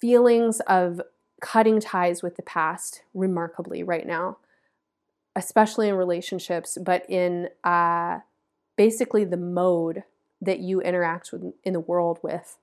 feelings 0.00 0.60
of 0.60 1.02
cutting 1.40 1.80
ties 1.80 2.22
with 2.22 2.36
the 2.36 2.42
past 2.42 3.02
remarkably 3.14 3.82
right 3.82 4.06
now, 4.06 4.38
especially 5.36 5.88
in 5.88 5.94
relationships, 5.94 6.78
but 6.80 7.08
in 7.08 7.48
uh, 7.64 8.18
basically 8.76 9.24
the 9.24 9.36
mode 9.36 10.04
that 10.40 10.60
you 10.60 10.80
interact 10.80 11.32
with 11.32 11.52
in 11.64 11.72
the 11.72 11.80
world 11.80 12.18
with. 12.22 12.58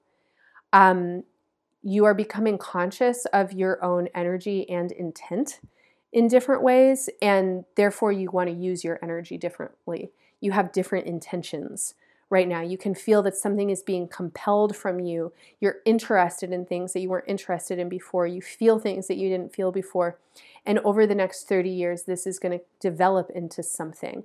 Um, 0.74 1.24
you 1.82 2.06
are 2.06 2.14
becoming 2.14 2.58
conscious 2.58 3.26
of 3.26 3.54
your 3.54 3.84
own 3.84 4.10
energy 4.16 4.68
and 4.70 4.92
intent 4.92 5.60
in 6.12 6.28
different 6.28 6.64
ways, 6.64 7.10
and 7.22 7.66
therefore 7.76 8.12
you 8.12 8.32
want 8.32 8.50
to 8.50 8.56
use 8.56 8.84
your 8.84 8.98
energy 9.04 9.38
differently. 9.38 10.12
You 10.40 10.52
have 10.54 10.72
different 10.72 11.06
intentions 11.06 11.94
right 12.30 12.48
now. 12.48 12.62
You 12.62 12.78
can 12.78 12.96
feel 12.96 13.22
that 13.24 13.36
something 13.36 13.70
is 13.70 13.84
being 13.84 14.08
compelled 14.08 14.76
from 14.76 15.00
you. 15.00 15.32
You're 15.60 15.78
interested 15.86 16.52
in 16.52 16.66
things 16.66 16.94
that 16.94 17.00
you 17.02 17.10
weren't 17.10 17.30
interested 17.30 17.80
in 17.80 17.90
before. 17.90 18.28
You 18.28 18.42
feel 18.42 18.80
things 18.80 19.08
that 19.08 19.18
you 19.18 19.30
didn't 19.30 19.54
feel 19.54 19.72
before. 19.72 20.20
And 20.66 20.80
over 20.80 21.06
the 21.06 21.16
next 21.16 21.48
30 21.48 21.70
years, 21.70 22.04
this 22.04 22.26
is 22.26 22.40
going 22.40 22.58
to 22.58 22.66
develop 22.80 23.30
into 23.34 23.62
something. 23.62 24.24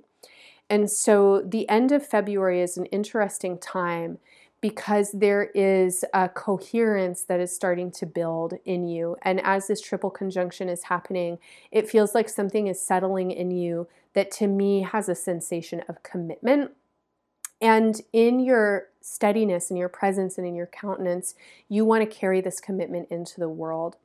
And 0.69 0.89
so 0.89 1.41
the 1.41 1.67
end 1.69 1.91
of 1.91 2.05
February 2.05 2.61
is 2.61 2.77
an 2.77 2.85
interesting 2.87 3.57
time 3.57 4.19
because 4.61 5.11
there 5.11 5.45
is 5.55 6.05
a 6.13 6.29
coherence 6.29 7.23
that 7.23 7.39
is 7.39 7.53
starting 7.53 7.91
to 7.91 8.05
build 8.05 8.53
in 8.63 8.87
you. 8.87 9.17
And 9.23 9.41
as 9.41 9.67
this 9.67 9.81
triple 9.81 10.11
conjunction 10.11 10.69
is 10.69 10.83
happening, 10.83 11.39
it 11.71 11.89
feels 11.89 12.13
like 12.13 12.29
something 12.29 12.67
is 12.67 12.79
settling 12.79 13.31
in 13.31 13.51
you 13.51 13.87
that 14.13 14.31
to 14.31 14.47
me 14.47 14.81
has 14.83 15.09
a 15.09 15.15
sensation 15.15 15.83
of 15.89 16.03
commitment 16.03 16.71
and 17.61 18.01
in 18.11 18.39
your 18.39 18.87
steadiness, 19.01 19.69
and 19.69 19.79
your 19.79 19.89
presence, 19.89 20.37
and 20.37 20.47
in 20.47 20.55
your 20.55 20.67
countenance, 20.67 21.35
you 21.69 21.83
want 21.83 22.01
to 22.07 22.15
carry 22.15 22.39
this 22.41 22.59
commitment 22.59 23.07
into 23.09 23.39
the 23.39 23.49
world. 23.49 23.95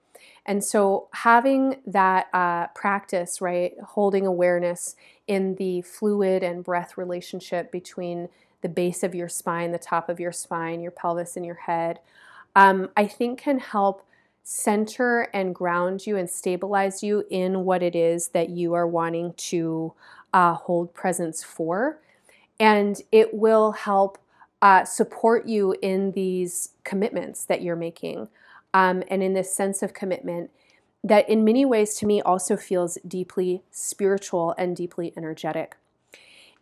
And 0.47 0.65
so, 0.65 1.09
having 1.13 1.77
that 1.87 2.29
uh, 2.33 2.69
practice, 2.69 3.41
right, 3.41 3.75
holding 3.85 4.27
awareness 4.27 4.97
in 5.27 5.57
the 5.57 5.83
fluid 5.83 6.43
and 6.43 6.65
breath 6.65 6.97
relationship 6.97 7.71
between 7.71 8.29
the 8.63 8.69
base 8.69 9.03
of 9.03 9.15
your 9.15 9.29
spine, 9.29 9.73
the 9.73 9.79
top 9.79 10.09
of 10.09 10.19
your 10.19 10.33
spine, 10.33 10.81
your 10.81 10.91
pelvis, 10.91 11.37
and 11.37 11.45
your 11.45 11.57
head, 11.57 12.01
um, 12.55 12.89
I 12.97 13.07
think 13.07 13.41
can 13.41 13.59
help 13.59 14.03
center 14.43 15.23
and 15.35 15.55
ground 15.55 16.07
you 16.07 16.17
and 16.17 16.31
stabilize 16.31 17.03
you 17.03 17.25
in 17.31 17.65
what 17.65 17.83
it 17.83 17.97
is 17.97 18.29
that 18.29 18.49
you 18.49 18.75
are 18.75 18.87
wanting 18.87 19.35
to 19.37 19.93
uh, 20.33 20.55
hold 20.55 20.95
presence 20.95 21.43
for 21.43 21.99
and 22.59 23.03
it 23.13 23.35
will 23.35 23.73
help 23.73 24.19
uh, 24.63 24.85
support 24.85 25.47
you 25.47 25.75
in 25.83 26.13
these 26.13 26.71
commitments 26.85 27.45
that 27.45 27.63
you're 27.63 27.77
making 27.77 28.29
um, 28.73 29.03
and 29.09 29.23
in 29.23 29.35
this 29.35 29.55
sense 29.55 29.83
of 29.83 29.95
commitment 29.95 30.51
that 31.05 31.29
in 31.29 31.45
many 31.45 31.65
ways 31.65 31.95
to 31.95 32.07
me 32.07 32.21
also 32.21 32.57
feels 32.57 32.99
deeply 33.07 33.63
spiritual 33.71 34.55
and 34.59 34.77
deeply 34.77 35.13
energetic. 35.17 35.77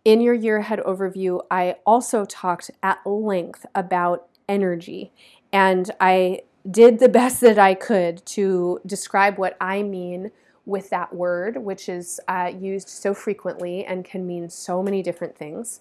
In 0.04 0.20
your 0.20 0.34
year 0.34 0.58
ahead 0.58 0.80
overview, 0.80 1.40
I 1.50 1.76
also 1.86 2.26
talked 2.26 2.70
at 2.82 2.98
length 3.06 3.64
about 3.74 4.28
energy, 4.48 5.12
and 5.50 5.90
I 5.98 6.42
did 6.70 6.98
the 6.98 7.08
best 7.20 7.40
that 7.40 7.58
I 7.58 7.74
could 7.74 8.24
to 8.26 8.80
describe 8.84 9.38
what 9.38 9.56
I 9.60 9.82
mean 9.82 10.30
with 10.66 10.90
that 10.90 11.14
word, 11.14 11.58
which 11.58 11.88
is 11.88 12.20
uh, 12.28 12.50
used 12.58 12.88
so 12.88 13.12
frequently 13.14 13.84
and 13.84 14.04
can 14.04 14.26
mean 14.26 14.48
so 14.48 14.82
many 14.82 15.02
different 15.02 15.36
things. 15.36 15.80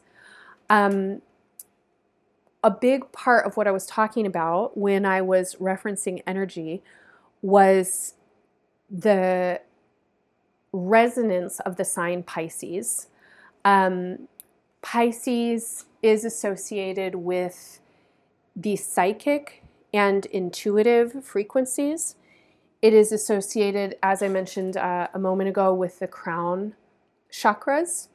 Um, 0.69 1.21
a 2.63 2.71
big 2.71 3.11
part 3.11 3.45
of 3.45 3.57
what 3.57 3.67
I 3.67 3.71
was 3.71 3.85
talking 3.85 4.25
about 4.25 4.77
when 4.77 5.05
I 5.05 5.21
was 5.21 5.55
referencing 5.55 6.21
energy 6.25 6.81
was 7.41 8.13
the 8.89 9.61
resonance 10.71 11.59
of 11.61 11.75
the 11.75 11.85
sign 11.85 12.23
Pisces. 12.23 13.07
Um, 13.65 14.27
Pisces 14.81 15.85
is 16.01 16.25
associated 16.25 17.15
with 17.15 17.79
the 18.55 18.75
psychic 18.75 19.63
and 19.93 20.25
intuitive 20.27 21.23
frequencies. 21.23 22.15
It 22.83 22.93
is 22.93 23.13
associated, 23.13 23.95
as 24.03 24.21
I 24.21 24.27
mentioned 24.27 24.75
uh, 24.75 25.07
a 25.13 25.17
moment 25.17 25.47
ago, 25.47 25.73
with 25.73 25.99
the 25.99 26.07
crown 26.07 26.73
chakras 27.31 28.09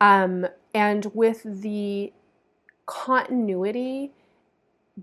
um, 0.00 0.46
and 0.72 1.06
with 1.14 1.42
the 1.42 2.12
continuity 2.86 4.12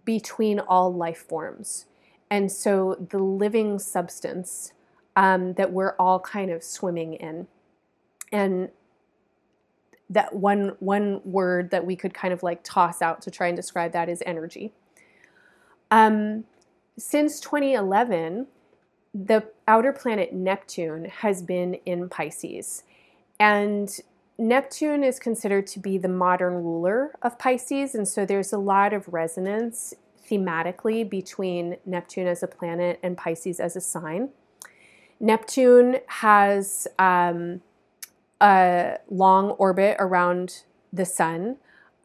between 0.05 0.59
all 0.61 0.93
life 0.93 1.17
forms. 1.17 1.87
And 2.29 2.49
so 2.49 3.05
the 3.09 3.19
living 3.19 3.79
substance 3.79 4.71
um, 5.17 5.55
that 5.55 5.73
we're 5.73 5.93
all 5.99 6.21
kind 6.21 6.49
of 6.49 6.63
swimming 6.63 7.15
in. 7.15 7.47
And 8.31 8.69
that 10.09 10.33
one 10.33 10.77
one 10.79 11.19
word 11.25 11.71
that 11.71 11.85
we 11.85 11.97
could 11.97 12.13
kind 12.13 12.33
of 12.33 12.43
like 12.43 12.63
toss 12.63 13.01
out 13.01 13.21
to 13.23 13.31
try 13.31 13.47
and 13.47 13.57
describe 13.57 13.91
that 13.91 14.07
is 14.07 14.23
energy. 14.25 14.71
Um, 15.89 16.45
since 16.97 17.41
2011, 17.41 18.47
the 19.13 19.43
outer 19.67 19.91
planet 19.91 20.33
Neptune 20.33 21.05
has 21.05 21.41
been 21.41 21.75
in 21.85 22.09
Pisces, 22.09 22.83
and 23.39 23.99
Neptune 24.37 25.03
is 25.03 25.19
considered 25.19 25.67
to 25.67 25.79
be 25.79 25.97
the 25.97 26.07
modern 26.07 26.55
ruler 26.55 27.13
of 27.21 27.37
Pisces, 27.37 27.93
and 27.93 28.07
so 28.07 28.25
there's 28.25 28.53
a 28.53 28.57
lot 28.57 28.93
of 28.93 29.07
resonance 29.07 29.93
thematically 30.29 31.07
between 31.07 31.77
Neptune 31.85 32.27
as 32.27 32.41
a 32.41 32.47
planet 32.47 32.99
and 33.03 33.17
Pisces 33.17 33.59
as 33.59 33.75
a 33.75 33.81
sign. 33.81 34.29
Neptune 35.19 35.97
has 36.07 36.87
um, 36.97 37.61
a 38.41 38.97
long 39.09 39.51
orbit 39.51 39.97
around 39.99 40.63
the 40.91 41.05
sun. 41.05 41.57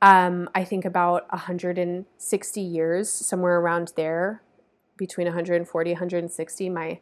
Um, 0.02 0.50
I 0.54 0.64
think 0.64 0.84
about 0.84 1.30
160 1.32 2.60
years, 2.60 3.08
somewhere 3.08 3.58
around 3.58 3.92
there, 3.96 4.42
between 4.96 5.26
140 5.26 5.92
160. 5.92 6.68
My 6.70 7.00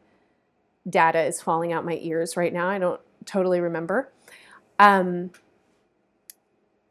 data 0.89 1.23
is 1.23 1.41
falling 1.41 1.73
out 1.73 1.85
my 1.85 1.99
ears 2.03 2.37
right 2.37 2.53
now. 2.53 2.69
I 2.69 2.79
don't 2.79 3.01
totally 3.25 3.61
remember. 3.61 4.13
Um, 4.79 5.31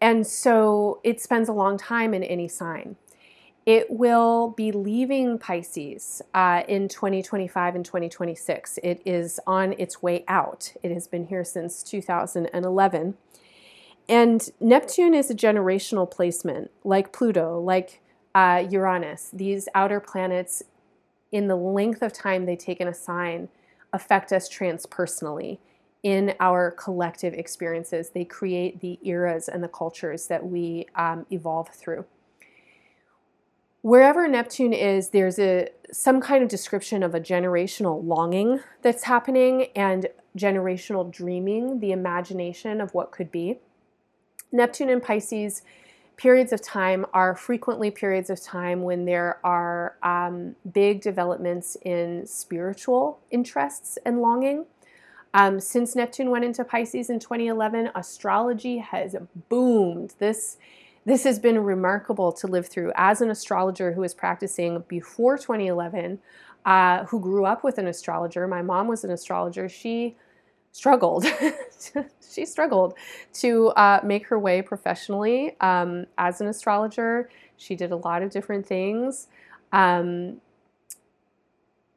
and 0.01 0.27
so 0.27 0.99
it 1.03 1.21
spends 1.21 1.47
a 1.47 1.53
long 1.53 1.77
time 1.77 2.13
in 2.13 2.23
any 2.23 2.47
sign. 2.47 2.97
It 3.65 3.89
will 3.89 4.49
be 4.49 4.73
leaving 4.73 5.39
Pisces 5.39 6.21
uh, 6.33 6.63
in 6.67 6.89
2025 6.89 7.75
and 7.75 7.85
2026. 7.85 8.79
It 8.83 9.01
is 9.05 9.39
on 9.47 9.73
its 9.77 10.01
way 10.01 10.25
out. 10.27 10.73
It 10.83 10.91
has 10.91 11.07
been 11.07 11.27
here 11.27 11.45
since 11.45 11.81
2011. 11.83 13.15
And 14.09 14.49
Neptune 14.59 15.13
is 15.13 15.31
a 15.31 15.35
generational 15.35 16.09
placement, 16.11 16.71
like 16.83 17.13
Pluto, 17.13 17.57
like 17.61 18.01
uh, 18.35 18.65
Uranus. 18.69 19.29
These 19.31 19.69
outer 19.73 20.01
planets, 20.01 20.63
in 21.33 21.47
the 21.49 21.57
length 21.57 22.01
of 22.01 22.13
time 22.13 22.45
they 22.45 22.55
take 22.55 22.79
in 22.79 22.87
a 22.87 22.93
sign, 22.93 23.49
affect 23.91 24.31
us 24.31 24.47
transpersonally 24.49 25.57
in 26.01 26.33
our 26.39 26.71
collective 26.71 27.33
experiences. 27.33 28.11
They 28.11 28.25
create 28.25 28.79
the 28.79 28.99
eras 29.03 29.49
and 29.49 29.61
the 29.61 29.67
cultures 29.67 30.27
that 30.27 30.45
we 30.45 30.87
um, 30.95 31.25
evolve 31.29 31.69
through 31.69 32.05
wherever 33.83 34.27
Neptune 34.27 34.73
is, 34.73 35.09
there's 35.09 35.37
a 35.37 35.69
some 35.91 36.19
kind 36.19 36.41
of 36.41 36.49
description 36.49 37.03
of 37.03 37.13
a 37.13 37.19
generational 37.19 38.03
longing 38.03 38.59
that's 38.81 39.03
happening 39.03 39.67
and 39.75 40.07
generational 40.35 41.11
dreaming, 41.11 41.79
the 41.79 41.91
imagination 41.91 42.81
of 42.81 42.91
what 42.95 43.11
could 43.11 43.31
be. 43.31 43.59
Neptune 44.51 44.89
and 44.89 45.03
Pisces 45.03 45.61
periods 46.17 46.53
of 46.53 46.61
time 46.61 47.05
are 47.13 47.35
frequently 47.35 47.91
periods 47.91 48.29
of 48.29 48.41
time 48.41 48.83
when 48.83 49.05
there 49.05 49.39
are 49.43 49.97
um, 50.03 50.55
big 50.71 51.01
developments 51.01 51.77
in 51.83 52.25
spiritual 52.27 53.19
interests 53.31 53.97
and 54.05 54.21
longing. 54.21 54.65
Um, 55.33 55.59
since 55.59 55.95
Neptune 55.95 56.29
went 56.29 56.45
into 56.45 56.63
Pisces 56.63 57.09
in 57.09 57.19
2011, 57.19 57.89
astrology 57.95 58.77
has 58.77 59.15
boomed. 59.49 60.13
This 60.19 60.57
this 61.05 61.25
has 61.25 61.37
been 61.37 61.59
remarkable 61.59 62.31
to 62.31 62.47
live 62.47 62.67
through 62.67 62.93
as 62.95 63.19
an 63.19 63.29
astrologer 63.29 63.91
who 63.91 63.99
was 63.99 64.13
practicing 64.13 64.85
before 64.87 65.37
2011, 65.37 66.17
uh, 66.63 67.03
who 67.05 67.19
grew 67.19 67.45
up 67.45 67.61
with 67.61 67.77
an 67.77 67.87
astrologer. 67.87 68.47
My 68.47 68.61
mom 68.61 68.87
was 68.87 69.03
an 69.03 69.11
astrologer. 69.11 69.67
She 69.67 70.15
struggled. 70.73 71.25
she 72.33 72.45
struggled 72.45 72.95
to 73.31 73.67
uh, 73.69 74.01
make 74.03 74.27
her 74.27 74.37
way 74.37 74.61
professionally 74.61 75.55
um, 75.61 76.05
as 76.17 76.41
an 76.41 76.47
astrologer. 76.47 77.29
She 77.55 77.75
did 77.75 77.91
a 77.91 77.95
lot 77.95 78.21
of 78.21 78.31
different 78.31 78.65
things. 78.65 79.27
Um, 79.71 80.41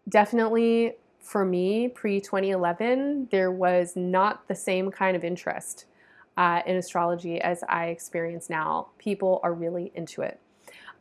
definitely 0.09 0.95
for 1.21 1.45
me, 1.45 1.89
pre 1.89 2.21
2011, 2.21 3.29
there 3.33 3.51
was 3.51 3.97
not 3.97 4.47
the 4.47 4.55
same 4.55 4.93
kind 4.93 5.17
of 5.17 5.25
interest 5.25 5.87
uh, 6.37 6.61
in 6.67 6.77
astrology 6.77 7.41
as 7.41 7.65
I 7.69 7.87
experience 7.87 8.49
now. 8.49 8.89
People 8.99 9.41
are 9.43 9.53
really 9.53 9.91
into 9.97 10.23
it. 10.23 10.39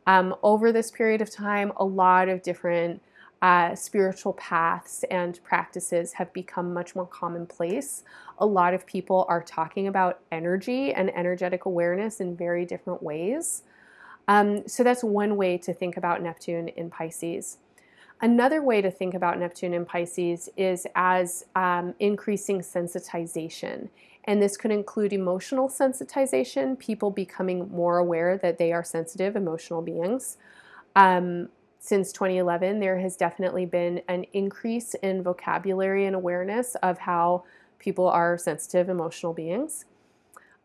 Um, 0.06 0.34
over 0.42 0.72
this 0.72 0.90
period 0.90 1.20
of 1.20 1.30
time, 1.30 1.72
a 1.76 1.84
lot 1.84 2.28
of 2.28 2.42
different 2.42 3.02
uh, 3.42 3.74
spiritual 3.74 4.32
paths 4.34 5.04
and 5.10 5.42
practices 5.44 6.14
have 6.14 6.32
become 6.32 6.72
much 6.72 6.94
more 6.96 7.06
commonplace. 7.06 8.02
A 8.38 8.46
lot 8.46 8.74
of 8.74 8.86
people 8.86 9.26
are 9.28 9.42
talking 9.42 9.86
about 9.86 10.20
energy 10.32 10.92
and 10.92 11.14
energetic 11.14 11.66
awareness 11.66 12.20
in 12.20 12.36
very 12.36 12.64
different 12.64 13.02
ways. 13.02 13.62
Um, 14.28 14.66
so 14.66 14.82
that's 14.82 15.04
one 15.04 15.36
way 15.36 15.58
to 15.58 15.72
think 15.72 15.96
about 15.96 16.22
Neptune 16.22 16.68
in 16.68 16.90
Pisces. 16.90 17.58
Another 18.20 18.62
way 18.62 18.80
to 18.80 18.90
think 18.90 19.14
about 19.14 19.38
Neptune 19.38 19.74
in 19.74 19.84
Pisces 19.84 20.48
is 20.56 20.86
as 20.94 21.44
um, 21.54 21.94
increasing 22.00 22.60
sensitization 22.60 23.88
and 24.26 24.42
this 24.42 24.56
could 24.56 24.72
include 24.72 25.12
emotional 25.12 25.68
sensitization, 25.68 26.78
people 26.78 27.10
becoming 27.10 27.70
more 27.70 27.98
aware 27.98 28.36
that 28.38 28.58
they 28.58 28.72
are 28.72 28.82
sensitive, 28.82 29.36
emotional 29.36 29.82
beings. 29.82 30.36
Um, 30.96 31.48
since 31.86 32.10
2011, 32.10 32.80
there 32.80 32.98
has 32.98 33.16
definitely 33.16 33.64
been 33.64 34.02
an 34.08 34.24
increase 34.32 34.94
in 34.94 35.22
vocabulary 35.22 36.04
and 36.06 36.16
awareness 36.16 36.74
of 36.82 36.98
how 36.98 37.44
people 37.78 38.08
are 38.08 38.36
sensitive, 38.36 38.88
emotional 38.88 39.32
beings. 39.32 39.84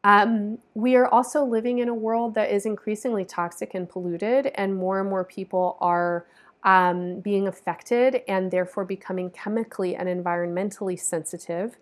Um, 0.03 0.57
we 0.73 0.95
are 0.95 1.05
also 1.05 1.43
living 1.43 1.77
in 1.77 1.89
a 1.89 1.93
world 1.93 2.33
that 2.33 2.49
is 2.49 2.65
increasingly 2.65 3.23
toxic 3.23 3.75
and 3.75 3.87
polluted, 3.87 4.47
and 4.55 4.75
more 4.75 4.99
and 4.99 5.09
more 5.09 5.23
people 5.23 5.77
are 5.79 6.25
um, 6.63 7.19
being 7.19 7.47
affected 7.47 8.23
and 8.27 8.49
therefore 8.49 8.83
becoming 8.83 9.29
chemically 9.29 9.95
and 9.95 10.09
environmentally 10.09 10.99
sensitive 10.99 11.77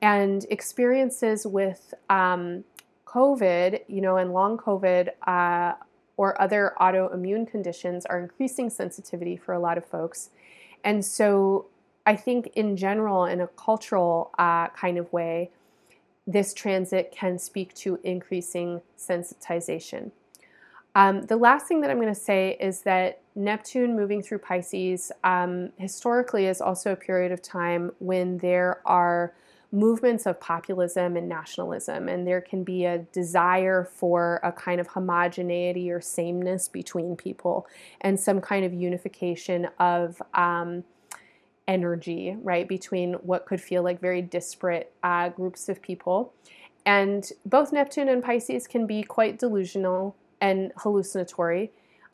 and 0.00 0.46
experiences 0.48 1.46
with 1.46 1.92
um, 2.08 2.64
COVID, 3.04 3.82
you 3.86 4.00
know, 4.00 4.16
and 4.16 4.32
long 4.32 4.56
COVID 4.56 5.10
uh, 5.26 5.74
or 6.18 6.38
other 6.42 6.74
autoimmune 6.78 7.50
conditions 7.50 8.04
are 8.04 8.20
increasing 8.20 8.68
sensitivity 8.68 9.36
for 9.36 9.54
a 9.54 9.58
lot 9.58 9.78
of 9.78 9.84
folks. 9.86 10.28
And 10.84 11.02
so 11.02 11.66
I 12.04 12.16
think, 12.16 12.48
in 12.54 12.76
general, 12.76 13.24
in 13.24 13.40
a 13.40 13.46
cultural 13.46 14.30
uh, 14.38 14.68
kind 14.68 14.98
of 14.98 15.10
way, 15.12 15.50
this 16.26 16.52
transit 16.52 17.10
can 17.10 17.38
speak 17.38 17.72
to 17.74 17.98
increasing 18.04 18.82
sensitization. 18.98 20.10
Um, 20.94 21.22
the 21.22 21.36
last 21.36 21.66
thing 21.68 21.80
that 21.82 21.90
I'm 21.90 22.00
going 22.00 22.12
to 22.12 22.20
say 22.20 22.56
is 22.60 22.82
that 22.82 23.20
Neptune 23.34 23.94
moving 23.94 24.22
through 24.22 24.38
Pisces 24.38 25.12
um, 25.22 25.70
historically 25.76 26.46
is 26.46 26.60
also 26.60 26.92
a 26.92 26.96
period 26.96 27.30
of 27.30 27.40
time 27.40 27.92
when 28.00 28.38
there 28.38 28.80
are 28.84 29.32
movements 29.70 30.24
of 30.24 30.40
populism 30.40 31.16
and 31.16 31.28
nationalism, 31.28 32.08
and 32.08 32.26
there 32.26 32.40
can 32.40 32.64
be 32.64 32.84
a 32.86 32.98
desire 32.98 33.84
for 33.84 34.40
a 34.42 34.50
kind 34.50 34.80
of 34.80 34.86
homogeneity 34.86 35.90
or 35.90 36.00
sameness 36.00 36.68
between 36.68 37.16
people 37.16 37.66
and 38.00 38.18
some 38.18 38.40
kind 38.40 38.64
of 38.64 38.72
unification 38.72 39.68
of 39.78 40.22
um, 40.32 40.84
energy, 41.66 42.34
right, 42.42 42.66
between 42.66 43.12
what 43.14 43.44
could 43.44 43.60
feel 43.60 43.82
like 43.82 44.00
very 44.00 44.22
disparate 44.22 44.92
uh, 45.02 45.28
groups 45.28 45.68
of 45.68 45.82
people. 45.82 46.32
And 46.86 47.30
both 47.44 47.70
Neptune 47.70 48.08
and 48.08 48.24
Pisces 48.24 48.66
can 48.66 48.86
be 48.86 49.02
quite 49.02 49.38
delusional 49.38 50.16
and 50.40 50.72
hallucinatory. 50.78 51.70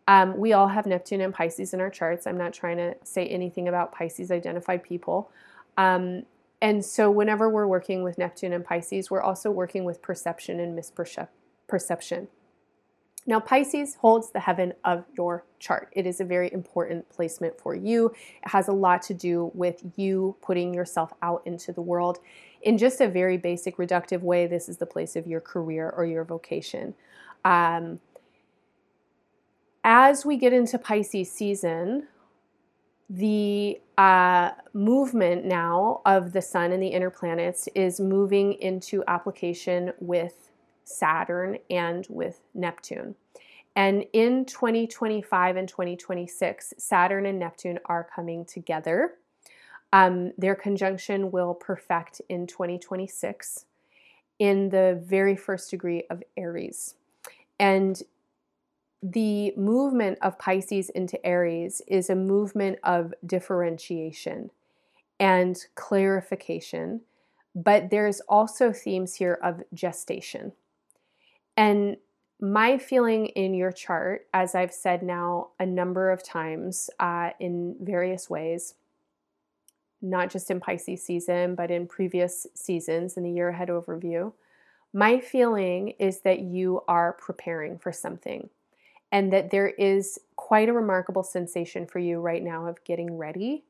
Um, 0.09 0.37
we 0.37 0.53
all 0.53 0.69
have 0.69 0.87
Neptune 0.87 1.21
and 1.21 1.33
Pisces 1.33 1.73
in 1.73 1.81
our 1.81 1.91
charts. 1.91 2.27
I'm 2.27 2.37
not 2.37 2.53
trying 2.53 2.79
to 2.79 2.97
say 3.05 3.27
anything 3.29 3.69
about 3.69 3.93
Pisces 3.93 4.33
identified 4.33 4.83
people. 4.83 5.31
Um, 5.77 6.25
And 6.65 6.83
so, 6.83 7.11
whenever 7.11 7.51
we're 7.51 7.67
working 7.67 8.03
with 8.03 8.17
Neptune 8.17 8.55
and 8.55 8.65
Pisces, 8.65 9.11
we're 9.11 9.21
also 9.21 9.51
working 9.51 9.85
with 9.85 10.01
perception 10.01 10.59
and 10.61 10.75
misperception. 10.75 12.29
Now, 13.27 13.39
Pisces 13.39 13.97
holds 13.97 14.31
the 14.31 14.41
heaven 14.41 14.73
of 14.83 15.05
your 15.15 15.45
chart. 15.59 15.93
It 15.93 16.07
is 16.07 16.23
a 16.23 16.25
very 16.25 16.51
important 16.55 17.11
placement 17.11 17.61
for 17.61 17.75
you. 17.75 18.15
It 18.43 18.49
has 18.49 18.69
a 18.69 18.73
lot 18.73 19.03
to 19.03 19.15
do 19.15 19.51
with 19.53 19.85
you 19.97 20.37
putting 20.41 20.73
yourself 20.73 21.13
out 21.21 21.43
into 21.45 21.71
the 21.71 21.83
world. 21.83 22.19
In 22.63 22.79
just 22.79 23.03
a 23.03 23.09
very 23.09 23.37
basic, 23.37 23.77
reductive 23.77 24.23
way, 24.23 24.47
this 24.47 24.67
is 24.71 24.79
the 24.79 24.87
place 24.87 25.17
of 25.17 25.27
your 25.27 25.43
career 25.43 25.93
or 25.95 26.07
your 26.07 26.25
vocation. 26.25 26.95
Um, 27.45 28.01
as 29.85 30.25
we 30.25 30.39
get 30.39 30.55
into 30.55 30.79
Pisces 30.79 31.31
season, 31.31 32.09
the 33.11 33.81
uh, 33.99 34.51
movement 34.73 35.45
now 35.45 36.01
of 36.07 36.33
the 36.33 36.43
sun 36.43 36.73
and 36.73 36.83
the 36.83 36.89
inner 36.89 37.11
planets 37.11 37.69
is 37.75 38.01
moving 38.01 38.55
into 38.55 39.05
application 39.07 39.93
with 40.01 40.51
Saturn 40.85 41.59
and 41.71 42.07
with 42.09 42.41
Neptune. 42.55 43.15
And 43.77 44.05
in 44.13 44.45
2025 44.45 45.57
and 45.57 45.69
2026, 45.69 46.75
Saturn 46.79 47.27
and 47.27 47.39
Neptune 47.39 47.79
are 47.87 48.09
coming 48.15 48.45
together. 48.45 49.15
Um, 49.93 50.33
their 50.39 50.55
conjunction 50.55 51.31
will 51.31 51.55
perfect 51.55 52.21
in 52.29 52.47
2026 52.47 53.67
in 54.39 54.69
the 54.69 55.01
very 55.05 55.37
first 55.37 55.71
degree 55.71 56.05
of 56.11 56.23
Aries. 56.37 56.95
And 57.59 58.01
the 59.05 59.53
movement 59.55 60.19
of 60.23 60.39
Pisces 60.39 60.89
into 60.89 61.25
Aries 61.27 61.83
is 61.87 62.09
a 62.09 62.15
movement 62.15 62.79
of 62.83 63.13
differentiation 63.27 64.51
and 65.21 65.63
clarification, 65.75 67.03
but 67.55 67.91
there's 67.91 68.21
also 68.21 68.73
themes 68.73 69.17
here 69.17 69.39
of 69.43 69.63
gestation. 69.75 70.53
And 71.55 71.99
my 72.41 72.79
feeling 72.79 73.27
in 73.27 73.53
your 73.53 73.73
chart, 73.73 74.27
as 74.33 74.55
I've 74.55 74.73
said 74.73 75.03
now 75.03 75.49
a 75.61 75.67
number 75.67 76.11
of 76.11 76.23
times 76.23 76.89
uh, 76.99 77.31
in 77.39 77.77
various 77.81 78.31
ways, 78.31 78.73
not 80.01 80.31
just 80.31 80.51
in 80.51 80.61
Pisces 80.61 81.05
season, 81.05 81.55
but 81.55 81.71
in 81.71 81.87
previous 81.87 82.47
seasons 82.55 83.19
in 83.19 83.23
the 83.23 83.31
year 83.31 83.51
ahead 83.51 83.69
overview, 83.69 84.33
my 84.95 85.21
feeling 85.21 85.91
is 85.99 86.21
that 86.21 86.41
you 86.41 86.81
are 86.89 87.13
preparing 87.13 87.79
for 87.79 87.93
something 87.93 88.49
and 89.13 89.33
that 89.33 89.51
there 89.51 89.69
is 89.69 90.19
quite 90.37 90.69
a 90.69 90.73
remarkable 90.73 91.23
sensation 91.23 91.87
for 91.87 91.99
you 91.99 92.21
right 92.21 92.43
now 92.43 92.67
of 92.67 92.83
getting 92.85 93.17
ready. 93.17 93.65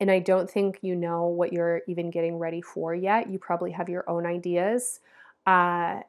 And 0.00 0.10
I 0.10 0.18
don't 0.18 0.50
think 0.50 0.78
you 0.82 0.94
know 0.94 1.26
what 1.26 1.52
you're 1.52 1.82
even 1.88 2.10
getting 2.10 2.38
ready 2.38 2.60
for 2.60 2.94
yet. 2.94 3.30
You 3.30 3.38
probably 3.38 3.72
have 3.72 3.88
your 3.88 4.08
own 4.08 4.26
ideas. 4.26 5.00
Uh, 5.46 6.00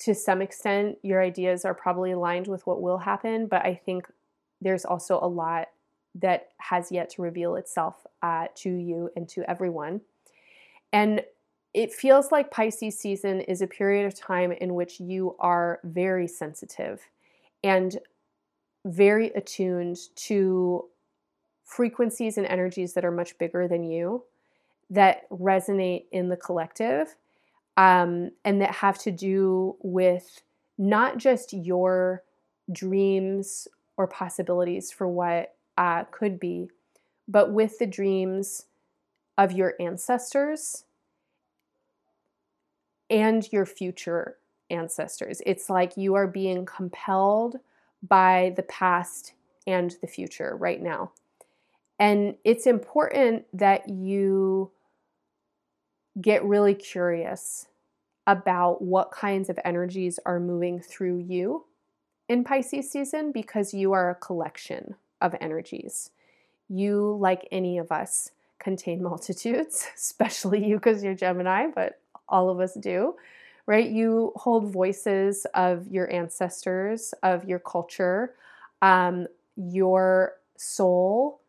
to 0.00 0.14
some 0.14 0.42
extent, 0.42 0.98
your 1.02 1.22
ideas 1.22 1.64
are 1.64 1.74
probably 1.74 2.12
aligned 2.12 2.46
with 2.46 2.66
what 2.66 2.80
will 2.80 2.98
happen, 2.98 3.46
but 3.46 3.64
I 3.64 3.74
think 3.74 4.06
there's 4.60 4.84
also 4.84 5.18
a 5.20 5.26
lot 5.26 5.68
that 6.14 6.48
has 6.58 6.90
yet 6.90 7.10
to 7.10 7.22
reveal 7.22 7.56
itself 7.56 8.06
uh, 8.22 8.46
to 8.56 8.70
you 8.70 9.10
and 9.16 9.28
to 9.30 9.48
everyone. 9.48 10.00
And 10.92 11.22
it 11.74 11.92
feels 11.92 12.32
like 12.32 12.50
Pisces 12.50 12.98
season 12.98 13.40
is 13.42 13.60
a 13.62 13.66
period 13.66 14.06
of 14.06 14.14
time 14.14 14.52
in 14.52 14.74
which 14.74 15.00
you 15.00 15.36
are 15.38 15.80
very 15.84 16.26
sensitive 16.26 17.02
and 17.62 17.98
very 18.84 19.28
attuned 19.30 19.96
to 20.16 20.84
frequencies 21.64 22.38
and 22.38 22.46
energies 22.46 22.94
that 22.94 23.04
are 23.04 23.10
much 23.10 23.36
bigger 23.38 23.68
than 23.68 23.84
you, 23.84 24.24
that 24.90 25.28
resonate 25.30 26.04
in 26.12 26.28
the 26.28 26.36
collective, 26.36 27.16
um, 27.76 28.30
and 28.44 28.60
that 28.60 28.72
have 28.72 28.98
to 28.98 29.10
do 29.10 29.76
with 29.82 30.42
not 30.78 31.18
just 31.18 31.52
your 31.52 32.22
dreams 32.72 33.68
or 33.96 34.06
possibilities 34.06 34.90
for 34.90 35.06
what 35.08 35.54
uh, 35.76 36.04
could 36.10 36.40
be, 36.40 36.70
but 37.26 37.52
with 37.52 37.78
the 37.78 37.86
dreams 37.86 38.66
of 39.36 39.52
your 39.52 39.74
ancestors 39.78 40.84
and 43.10 43.52
your 43.52 43.66
future 43.66 44.36
ancestors. 44.70 45.40
It's 45.46 45.70
like 45.70 45.96
you 45.96 46.14
are 46.14 46.26
being 46.26 46.66
compelled 46.66 47.56
by 48.02 48.52
the 48.56 48.62
past 48.62 49.32
and 49.66 49.96
the 50.00 50.06
future 50.06 50.56
right 50.56 50.82
now. 50.82 51.12
And 51.98 52.36
it's 52.44 52.66
important 52.66 53.44
that 53.52 53.88
you 53.88 54.70
get 56.20 56.44
really 56.44 56.74
curious 56.74 57.66
about 58.26 58.82
what 58.82 59.10
kinds 59.10 59.48
of 59.48 59.58
energies 59.64 60.18
are 60.26 60.38
moving 60.38 60.80
through 60.80 61.18
you 61.18 61.64
in 62.28 62.44
Pisces 62.44 62.90
season 62.90 63.32
because 63.32 63.72
you 63.72 63.92
are 63.92 64.10
a 64.10 64.14
collection 64.14 64.94
of 65.20 65.34
energies. 65.40 66.10
You, 66.68 67.16
like 67.18 67.48
any 67.50 67.78
of 67.78 67.90
us, 67.90 68.30
contain 68.58 69.02
multitudes, 69.02 69.88
especially 69.96 70.64
you 70.64 70.76
because 70.76 71.02
you're 71.02 71.14
Gemini, 71.14 71.68
but 71.74 72.00
all 72.28 72.50
of 72.50 72.60
us 72.60 72.74
do 72.74 73.14
right? 73.68 73.90
You 73.90 74.32
hold 74.34 74.72
voices 74.72 75.46
of 75.54 75.86
your 75.88 76.10
ancestors, 76.10 77.12
of 77.22 77.44
your 77.44 77.58
culture. 77.58 78.34
Um, 78.80 79.26
your 79.56 80.36
soul, 80.56 81.42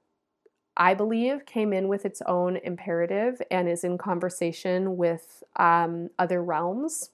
I 0.76 0.96
believe, 0.96 1.46
came 1.46 1.72
in 1.72 1.88
with 1.88 2.06
its 2.06 2.22
own 2.26 2.58
imperative 2.58 3.42
and 3.50 3.70
is 3.70 3.86
in 3.86 3.98
conversation 3.98 4.98
with 4.98 5.44
um, 5.56 6.10
other 6.20 6.44
realms. 6.44 7.12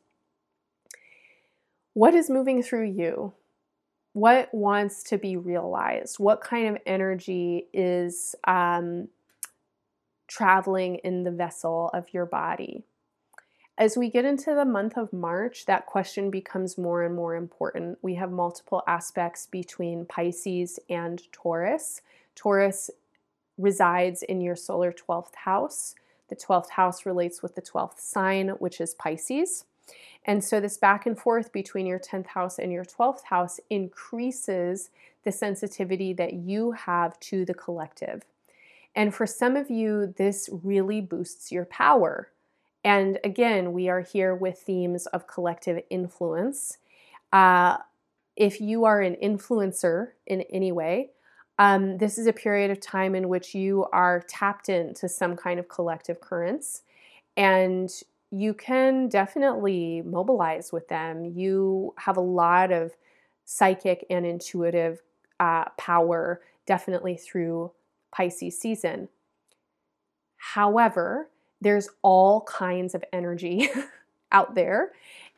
What 1.93 2.15
is 2.15 2.27
moving 2.27 2.63
through 2.63 2.89
you? 2.89 3.33
What 4.13 4.51
wants 4.55 5.03
to 5.03 5.19
be 5.19 5.37
realized? 5.37 6.17
What 6.17 6.41
kind 6.41 6.67
of 6.67 6.81
energy 6.87 7.67
is 7.73 8.33
um, 8.47 9.09
traveling 10.27 10.95
in 11.03 11.23
the 11.23 11.31
vessel 11.31 11.91
of 11.93 12.11
your 12.11 12.25
body? 12.25 12.85
As 13.77 13.97
we 13.97 14.09
get 14.09 14.23
into 14.23 14.55
the 14.55 14.63
month 14.63 14.95
of 14.95 15.11
March, 15.11 15.65
that 15.65 15.85
question 15.85 16.31
becomes 16.31 16.77
more 16.77 17.03
and 17.03 17.13
more 17.13 17.35
important. 17.35 17.97
We 18.01 18.15
have 18.15 18.31
multiple 18.31 18.81
aspects 18.88 19.47
between 19.47 20.05
Pisces 20.05 20.79
and 20.89 21.21
Taurus. 21.33 22.01
Taurus 22.35 22.89
resides 23.57 24.23
in 24.23 24.39
your 24.39 24.55
solar 24.55 24.93
12th 24.93 25.35
house. 25.35 25.93
The 26.29 26.38
12th 26.38 26.69
house 26.69 27.05
relates 27.05 27.43
with 27.43 27.55
the 27.55 27.61
12th 27.61 27.99
sign, 27.99 28.49
which 28.59 28.79
is 28.79 28.93
Pisces. 28.93 29.65
And 30.23 30.41
so, 30.41 30.61
this 30.61 30.77
back 30.77 31.05
and 31.05 31.19
forth 31.19 31.51
between 31.51 31.85
your 31.85 31.99
10th 31.99 32.27
house 32.27 32.57
and 32.57 32.71
your 32.71 32.85
12th 32.85 33.25
house 33.25 33.59
increases 33.69 34.89
the 35.25 35.33
sensitivity 35.33 36.13
that 36.13 36.33
you 36.33 36.71
have 36.71 37.19
to 37.19 37.43
the 37.43 37.53
collective. 37.53 38.23
And 38.95 39.13
for 39.13 39.27
some 39.27 39.57
of 39.57 39.69
you, 39.69 40.13
this 40.17 40.49
really 40.63 41.01
boosts 41.01 41.51
your 41.51 41.65
power. 41.65 42.29
And 42.86 43.17
again, 43.24 43.74
we 43.74 43.89
are 43.89 44.02
here 44.02 44.36
with 44.36 44.60
themes 44.60 45.08
of 45.08 45.26
collective 45.26 45.82
influence. 45.89 46.78
Uh, 47.34 47.78
if 48.36 48.62
you 48.62 48.86
are 48.86 49.02
an 49.02 49.15
influencer 49.24 50.10
in 50.28 50.41
any 50.43 50.71
way, 50.71 51.10
um, 51.58 51.98
this 51.98 52.19
is 52.19 52.28
a 52.28 52.34
period 52.34 52.69
of 52.69 52.80
time 52.80 53.15
in 53.15 53.28
which 53.28 53.56
you 53.56 53.88
are 53.91 54.21
tapped 54.28 54.69
into 54.69 55.10
some 55.10 55.36
kind 55.36 55.60
of 55.60 55.67
collective 55.67 56.21
currents 56.21 56.84
and 57.36 57.89
you 58.30 58.54
can 58.54 59.10
definitely 59.10 60.04
mobilize 60.06 60.71
with 60.71 60.88
them. 60.88 61.26
You 61.26 61.95
have 61.98 62.17
a 62.17 62.21
lot 62.21 62.71
of 62.71 62.91
psychic 63.45 64.06
and 64.12 64.28
intuitive 64.28 65.02
uh, 65.39 65.65
power, 65.78 66.41
definitely 66.67 67.15
through 67.15 67.71
Pisces 68.12 68.60
season. 68.60 69.10
However, 70.38 71.30
there's 71.65 71.89
all 72.04 72.41
kinds 72.41 72.93
of 72.93 73.04
energy 73.12 73.69
out 74.32 74.54
there. 74.54 74.91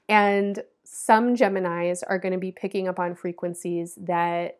And 0.09 0.61
some 0.83 1.37
Geminis 1.37 2.03
are 2.05 2.19
going 2.19 2.33
to 2.33 2.37
be 2.37 2.51
picking 2.51 2.89
up 2.89 2.99
on 2.99 3.15
frequencies 3.15 3.97
that 4.01 4.59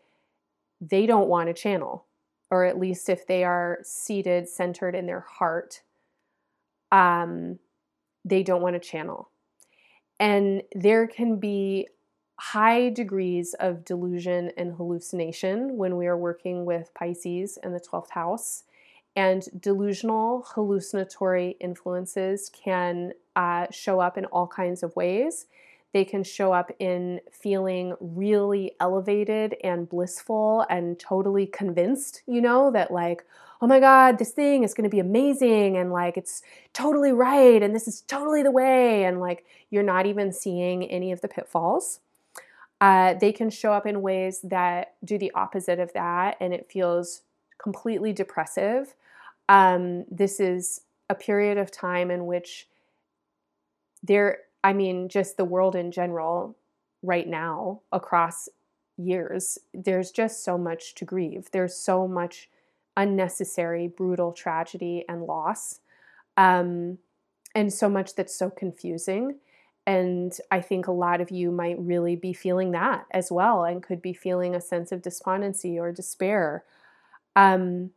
they 0.80 1.06
don't 1.06 1.28
want 1.28 1.48
to 1.48 1.54
channel, 1.54 2.06
or 2.50 2.64
at 2.64 2.80
least 2.80 3.10
if 3.10 3.28
they 3.28 3.44
are 3.44 3.80
seated, 3.84 4.48
centered 4.48 4.96
in 4.96 5.08
their 5.08 5.20
heart, 5.20 5.82
um, 6.94 7.60
they 8.24 8.44
don't 8.44 8.62
want 8.62 8.82
to 8.82 8.90
channel. 8.90 9.30
And 10.22 10.64
there 10.74 11.06
can 11.06 11.38
be 11.38 11.90
high 12.40 12.92
degrees 12.92 13.56
of 13.60 13.84
delusion 13.84 14.54
and 14.56 14.72
hallucination 14.72 15.76
when 15.76 15.98
we 15.98 16.08
are 16.08 16.18
working 16.18 16.64
with 16.64 16.94
Pisces 16.94 17.60
in 17.62 17.74
the 17.74 17.82
12th 17.82 18.12
house. 18.12 18.64
And 19.18 19.50
delusional, 19.60 20.46
hallucinatory 20.54 21.58
influences 21.60 22.50
can 22.50 23.14
uh, 23.36 23.66
show 23.72 24.00
up 24.00 24.16
in 24.16 24.26
all 24.26 24.46
kinds 24.46 24.84
of 24.84 24.96
ways. 24.96 25.48
They 25.92 26.06
can 26.06 26.24
show 26.24 26.54
up 26.54 26.72
in 26.78 27.22
feeling 27.32 27.96
really 28.00 28.74
elevated 28.80 29.56
and 29.64 29.90
blissful 29.90 30.68
and 30.70 31.00
totally 31.00 31.48
convinced, 31.48 32.22
you 32.28 32.42
know, 32.42 32.70
that 32.70 32.92
like, 32.92 33.26
oh 33.60 33.66
my 33.66 33.80
God, 33.80 34.20
this 34.20 34.34
thing 34.34 34.64
is 34.64 34.76
going 34.76 34.88
to 34.88 34.96
be 34.96 35.00
amazing 35.00 35.78
and 35.78 35.92
like 35.92 36.16
it's 36.16 36.44
totally 36.74 37.12
right 37.12 37.64
and 37.64 37.74
this 37.74 37.88
is 37.88 38.02
totally 38.02 38.44
the 38.44 38.52
way. 38.52 39.04
And 39.06 39.20
like 39.20 39.48
you're 39.72 39.82
not 39.82 40.06
even 40.06 40.32
seeing 40.32 40.84
any 40.84 41.12
of 41.12 41.22
the 41.22 41.28
pitfalls. 41.28 42.02
Uh, 42.80 43.16
they 43.16 43.32
can 43.32 43.50
show 43.50 43.74
up 43.74 43.88
in 43.88 44.04
ways 44.04 44.42
that 44.44 44.94
do 45.04 45.18
the 45.18 45.32
opposite 45.34 45.80
of 45.80 45.92
that 45.94 46.38
and 46.40 46.54
it 46.54 46.70
feels 46.72 47.24
completely 47.58 48.14
depressive. 48.14 48.94
Um, 49.50 50.06
this 50.12 50.40
is 50.40 50.82
a 51.10 51.16
period 51.16 51.58
of 51.58 51.72
time 51.72 52.12
in 52.12 52.26
which 52.26 52.68
there, 54.04 54.40
I 54.64 54.74
mean, 54.74 55.10
just 55.10 55.38
the 55.38 55.46
world 55.46 55.76
in 55.76 55.92
general, 55.92 56.56
right 57.02 57.28
now, 57.28 57.82
across 57.92 58.50
years, 58.98 59.58
there's 59.74 60.12
just 60.12 60.44
so 60.44 60.58
much 60.58 60.96
to 60.96 61.06
grieve. 61.06 61.50
There's 61.52 61.76
so 61.76 62.08
much 62.08 62.50
unnecessary, 62.96 63.88
brutal 63.88 64.32
tragedy 64.34 65.06
and 65.08 65.24
loss, 65.24 65.80
um, 66.36 66.98
and 67.56 67.72
so 67.72 67.88
much 67.90 68.16
that's 68.16 68.36
so 68.36 68.50
confusing. 68.50 69.36
And 69.86 70.38
I 70.52 70.60
think 70.60 70.88
a 70.88 70.92
lot 70.92 71.22
of 71.22 71.32
you 71.32 71.50
might 71.50 71.80
really 71.80 72.16
be 72.18 72.34
feeling 72.34 72.72
that 72.72 73.06
as 73.12 73.32
well 73.32 73.64
and 73.64 73.82
could 73.82 74.02
be 74.02 74.14
feeling 74.14 74.54
a 74.54 74.60
sense 74.60 74.92
of 74.92 75.02
despondency 75.02 75.80
or 75.80 75.94
despair. 75.94 76.66
Um, 77.38 77.92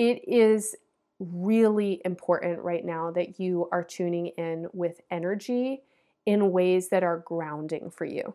it 0.00 0.26
is 0.26 0.74
really 1.18 2.00
important 2.06 2.58
right 2.60 2.86
now 2.86 3.10
that 3.10 3.38
you 3.38 3.68
are 3.70 3.84
tuning 3.84 4.28
in 4.28 4.66
with 4.72 5.02
energy 5.10 5.82
in 6.24 6.52
ways 6.52 6.88
that 6.88 7.02
are 7.02 7.18
grounding 7.18 7.90
for 7.90 8.06
you. 8.06 8.34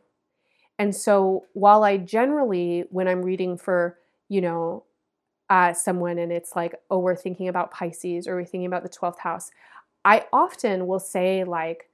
And 0.78 0.96
so, 0.96 1.46
while 1.54 1.84
I 1.84 1.98
generally, 1.98 2.84
when 2.92 3.08
I'm 3.08 3.24
reading 3.24 3.58
for, 3.58 3.98
you 4.30 4.42
know, 4.42 4.84
uh, 5.50 5.74
someone 5.74 6.20
and 6.20 6.32
it's 6.32 6.56
like, 6.56 6.76
oh, 6.92 7.00
we're 7.00 7.16
thinking 7.16 7.48
about 7.48 7.72
Pisces 7.72 8.28
or 8.28 8.36
we're 8.36 8.46
thinking 8.46 8.68
about 8.68 8.84
the 8.84 8.90
12th 8.90 9.20
house, 9.20 9.50
I 10.04 10.28
often 10.32 10.86
will 10.86 11.00
say, 11.00 11.44
like, 11.44 11.90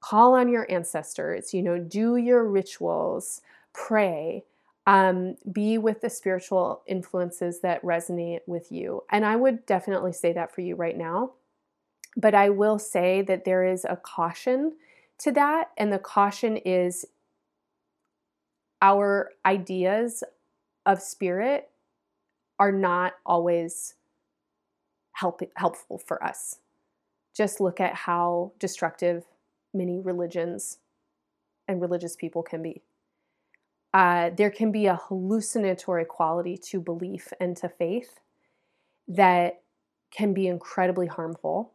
call 0.00 0.34
on 0.34 0.48
your 0.48 0.68
ancestors, 0.68 1.54
you 1.54 1.62
know, 1.62 1.78
do 1.78 2.16
your 2.16 2.44
rituals, 2.44 3.42
pray, 3.72 4.42
um, 4.86 5.36
be 5.50 5.78
with 5.78 6.00
the 6.00 6.10
spiritual 6.10 6.82
influences 6.86 7.60
that 7.60 7.82
resonate 7.82 8.40
with 8.46 8.70
you. 8.70 9.02
And 9.10 9.24
I 9.24 9.34
would 9.34 9.66
definitely 9.66 10.12
say 10.12 10.32
that 10.32 10.54
for 10.54 10.60
you 10.60 10.76
right 10.76 10.96
now. 10.96 11.32
But 12.16 12.34
I 12.34 12.50
will 12.50 12.78
say 12.78 13.20
that 13.22 13.44
there 13.44 13.64
is 13.64 13.84
a 13.84 13.96
caution 13.96 14.76
to 15.18 15.32
that. 15.32 15.70
And 15.76 15.92
the 15.92 15.98
caution 15.98 16.56
is 16.58 17.04
our 18.80 19.32
ideas 19.44 20.22
of 20.84 21.02
spirit 21.02 21.68
are 22.58 22.72
not 22.72 23.14
always 23.26 23.94
help, 25.12 25.42
helpful 25.56 25.98
for 25.98 26.22
us. 26.22 26.58
Just 27.34 27.60
look 27.60 27.80
at 27.80 27.94
how 27.94 28.52
destructive 28.58 29.24
many 29.74 29.98
religions 29.98 30.78
and 31.68 31.82
religious 31.82 32.14
people 32.16 32.42
can 32.42 32.62
be 32.62 32.82
uh, 33.94 34.30
there 34.36 34.50
can 34.50 34.72
be 34.72 34.86
a 34.86 34.96
hallucinatory 34.96 36.04
quality 36.04 36.56
to 36.56 36.80
belief 36.80 37.32
and 37.40 37.56
to 37.56 37.68
faith 37.68 38.20
that 39.08 39.62
can 40.10 40.34
be 40.34 40.46
incredibly 40.46 41.06
harmful. 41.06 41.72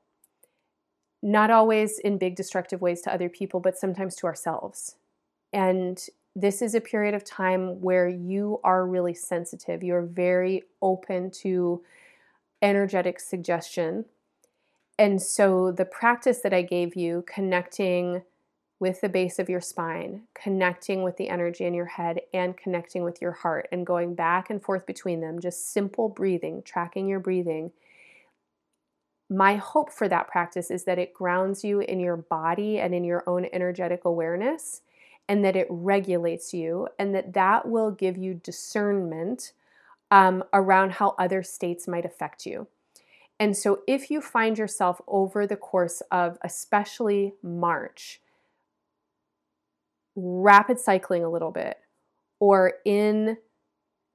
Not 1.24 1.52
always 1.52 2.00
in 2.00 2.18
big 2.18 2.36
destructive 2.36 2.82
ways 2.82 3.02
to 3.02 3.14
other 3.14 3.30
people, 3.30 3.60
but 3.60 3.78
sometimes 3.78 4.16
to 4.18 4.28
ourselves. 4.28 4.96
And 5.54 6.00
this 6.36 6.62
is 6.62 6.76
a 6.76 6.82
period 6.82 7.14
of 7.14 7.24
time 7.24 7.82
where 7.82 8.08
you 8.08 8.60
are 8.64 8.88
really 8.88 9.14
sensitive. 9.14 9.84
You're 9.84 10.06
very 10.06 10.64
open 10.82 11.30
to 11.42 11.84
energetic 12.62 13.20
suggestion. 13.20 14.06
And 14.98 15.22
so, 15.22 15.72
the 15.72 15.86
practice 15.86 16.42
that 16.42 16.54
I 16.54 16.62
gave 16.62 16.96
you, 16.96 17.24
connecting 17.28 18.22
with 18.82 19.00
the 19.00 19.08
base 19.08 19.38
of 19.38 19.48
your 19.48 19.62
spine, 19.62 20.24
connecting 20.34 21.04
with 21.04 21.16
the 21.18 21.30
energy 21.30 21.66
in 21.66 21.74
your 21.76 21.86
head 21.86 22.20
and 22.34 22.58
connecting 22.58 23.04
with 23.04 23.22
your 23.22 23.32
heart 23.32 23.70
and 23.72 23.86
going 23.86 24.16
back 24.16 24.50
and 24.50 24.60
forth 24.60 24.88
between 24.88 25.22
them, 25.22 25.40
just 25.40 25.72
simple 25.72 26.10
breathing, 26.10 26.64
tracking 26.64 27.08
your 27.08 27.20
breathing. 27.20 27.72
My 29.30 29.56
hope 29.56 29.92
for 29.92 30.10
that 30.10 30.28
practice 30.28 30.72
is 30.72 30.86
that 30.86 30.98
it 30.98 31.14
grounds 31.14 31.64
you 31.64 31.82
in 31.82 32.00
your 32.00 32.18
body 32.18 32.80
and 32.80 32.96
in 32.96 33.04
your 33.04 33.24
own 33.28 33.46
energetic 33.54 34.04
awareness 34.04 34.82
and 35.30 35.46
that 35.46 35.56
it 35.56 35.68
regulates 35.70 36.52
you 36.52 36.88
and 36.98 37.14
that 37.14 37.34
that 37.34 37.68
will 37.68 37.92
give 37.92 38.18
you 38.18 38.34
discernment 38.34 39.54
um, 40.10 40.44
around 40.54 40.94
how 40.94 41.14
other 41.20 41.44
states 41.44 41.88
might 41.88 42.04
affect 42.04 42.48
you. 42.48 42.66
And 43.40 43.56
so, 43.56 43.82
if 43.88 44.10
you 44.10 44.22
find 44.22 44.58
yourself 44.58 45.02
over 45.08 45.46
the 45.46 45.56
course 45.56 46.02
of 46.12 46.40
especially 46.44 47.34
March, 47.44 48.22
rapid 50.16 50.80
cycling 50.80 51.24
a 51.24 51.30
little 51.30 51.52
bit 51.52 51.78
or 52.40 52.74
in 52.86 53.38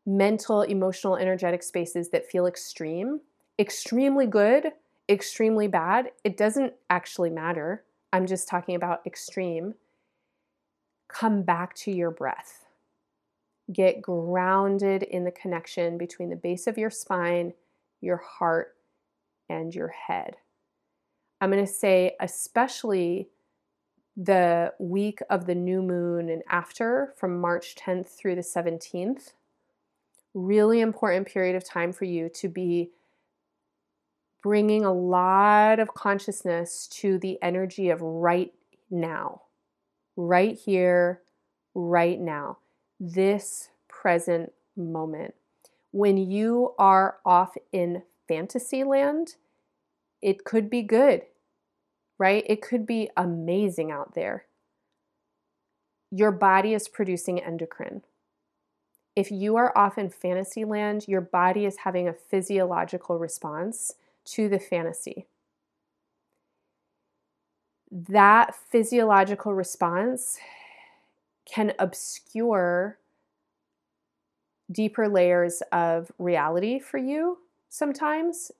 mental, 0.04 0.62
emotional, 0.62 1.16
energetic 1.16 1.62
spaces 1.62 2.10
that 2.10 2.26
feel 2.26 2.46
extreme, 2.46 3.20
extremely 3.58 4.26
good, 4.26 4.72
extremely 5.08 5.68
bad, 5.68 6.10
it 6.24 6.36
doesn't 6.36 6.74
actually 6.90 7.30
matter. 7.30 7.84
I'm 8.12 8.26
just 8.26 8.48
talking 8.48 8.74
about 8.74 9.06
extreme. 9.06 9.74
Come 11.08 11.42
back 11.42 11.74
to 11.76 11.92
your 11.92 12.10
breath. 12.10 12.66
Get 13.72 14.00
grounded 14.00 15.02
in 15.02 15.24
the 15.24 15.32
connection 15.32 15.98
between 15.98 16.30
the 16.30 16.36
base 16.36 16.66
of 16.66 16.78
your 16.78 16.90
spine, 16.90 17.52
your 18.00 18.18
heart, 18.18 18.76
and 19.48 19.74
your 19.74 19.88
head. 19.88 20.36
I'm 21.40 21.50
going 21.50 21.64
to 21.64 21.72
say, 21.72 22.16
especially 22.20 23.28
the 24.16 24.72
week 24.78 25.20
of 25.28 25.46
the 25.46 25.54
new 25.54 25.82
moon 25.82 26.30
and 26.30 26.42
after, 26.48 27.12
from 27.16 27.40
March 27.40 27.74
10th 27.74 28.08
through 28.08 28.34
the 28.34 28.40
17th. 28.40 29.32
Really 30.32 30.80
important 30.80 31.26
period 31.26 31.54
of 31.54 31.64
time 31.64 31.92
for 31.92 32.04
you 32.04 32.28
to 32.30 32.48
be 32.48 32.90
bringing 34.42 34.84
a 34.84 34.92
lot 34.92 35.80
of 35.80 35.92
consciousness 35.94 36.86
to 36.86 37.18
the 37.18 37.38
energy 37.42 37.90
of 37.90 38.00
right 38.00 38.52
now, 38.90 39.42
right 40.16 40.56
here, 40.56 41.22
right 41.74 42.20
now, 42.20 42.58
this 42.98 43.70
present 43.88 44.52
moment. 44.76 45.34
When 45.90 46.16
you 46.16 46.74
are 46.78 47.18
off 47.24 47.54
in 47.72 48.02
fantasy 48.28 48.84
land, 48.84 49.36
it 50.22 50.44
could 50.44 50.70
be 50.70 50.82
good 50.82 51.22
right? 52.18 52.44
It 52.46 52.62
could 52.62 52.86
be 52.86 53.10
amazing 53.16 53.90
out 53.90 54.14
there. 54.14 54.46
Your 56.10 56.32
body 56.32 56.72
is 56.74 56.88
producing 56.88 57.40
endocrine. 57.40 58.02
If 59.14 59.30
you 59.30 59.56
are 59.56 59.76
off 59.76 59.98
in 59.98 60.10
fantasy 60.10 60.64
land, 60.64 61.08
your 61.08 61.20
body 61.20 61.64
is 61.64 61.78
having 61.78 62.06
a 62.06 62.12
physiological 62.12 63.18
response 63.18 63.94
to 64.26 64.48
the 64.48 64.58
fantasy. 64.58 65.26
That 67.90 68.54
physiological 68.54 69.54
response 69.54 70.38
can 71.46 71.72
obscure 71.78 72.98
deeper 74.70 75.08
layers 75.08 75.62
of 75.72 76.10
reality 76.18 76.78
for 76.78 76.98
you 76.98 77.38
sometimes 77.68 78.50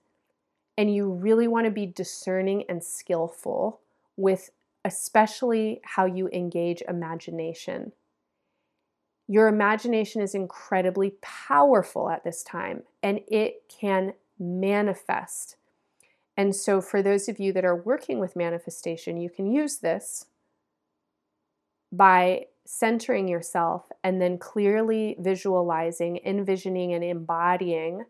and 0.77 0.93
you 0.93 1.11
really 1.11 1.47
want 1.47 1.65
to 1.65 1.71
be 1.71 1.85
discerning 1.85 2.63
and 2.69 2.83
skillful 2.83 3.81
with 4.15 4.51
especially 4.85 5.81
how 5.83 6.05
you 6.05 6.29
engage 6.29 6.81
imagination. 6.87 7.91
Your 9.27 9.47
imagination 9.47 10.21
is 10.21 10.33
incredibly 10.33 11.15
powerful 11.21 12.09
at 12.09 12.23
this 12.23 12.43
time 12.43 12.83
and 13.03 13.19
it 13.27 13.63
can 13.67 14.13
manifest. 14.39 15.57
And 16.37 16.55
so, 16.55 16.79
for 16.79 17.01
those 17.01 17.27
of 17.27 17.39
you 17.39 17.51
that 17.53 17.65
are 17.65 17.75
working 17.75 18.19
with 18.19 18.35
manifestation, 18.35 19.17
you 19.17 19.29
can 19.29 19.51
use 19.51 19.77
this 19.77 20.27
by 21.91 22.45
centering 22.65 23.27
yourself 23.27 23.91
and 24.03 24.21
then 24.21 24.37
clearly 24.37 25.15
visualizing, 25.19 26.19
envisioning, 26.23 26.93
and 26.93 27.03
embodying 27.03 28.05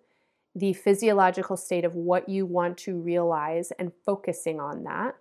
the 0.58 0.74
physiological 0.74 1.56
state 1.56 1.86
of 1.86 1.93
what 1.93 2.28
you 2.28 2.46
want 2.46 2.80
to 2.80 3.00
realize 3.00 3.72
and 3.78 3.91
focusing 4.06 4.60
on 4.60 4.84
that. 4.86 5.15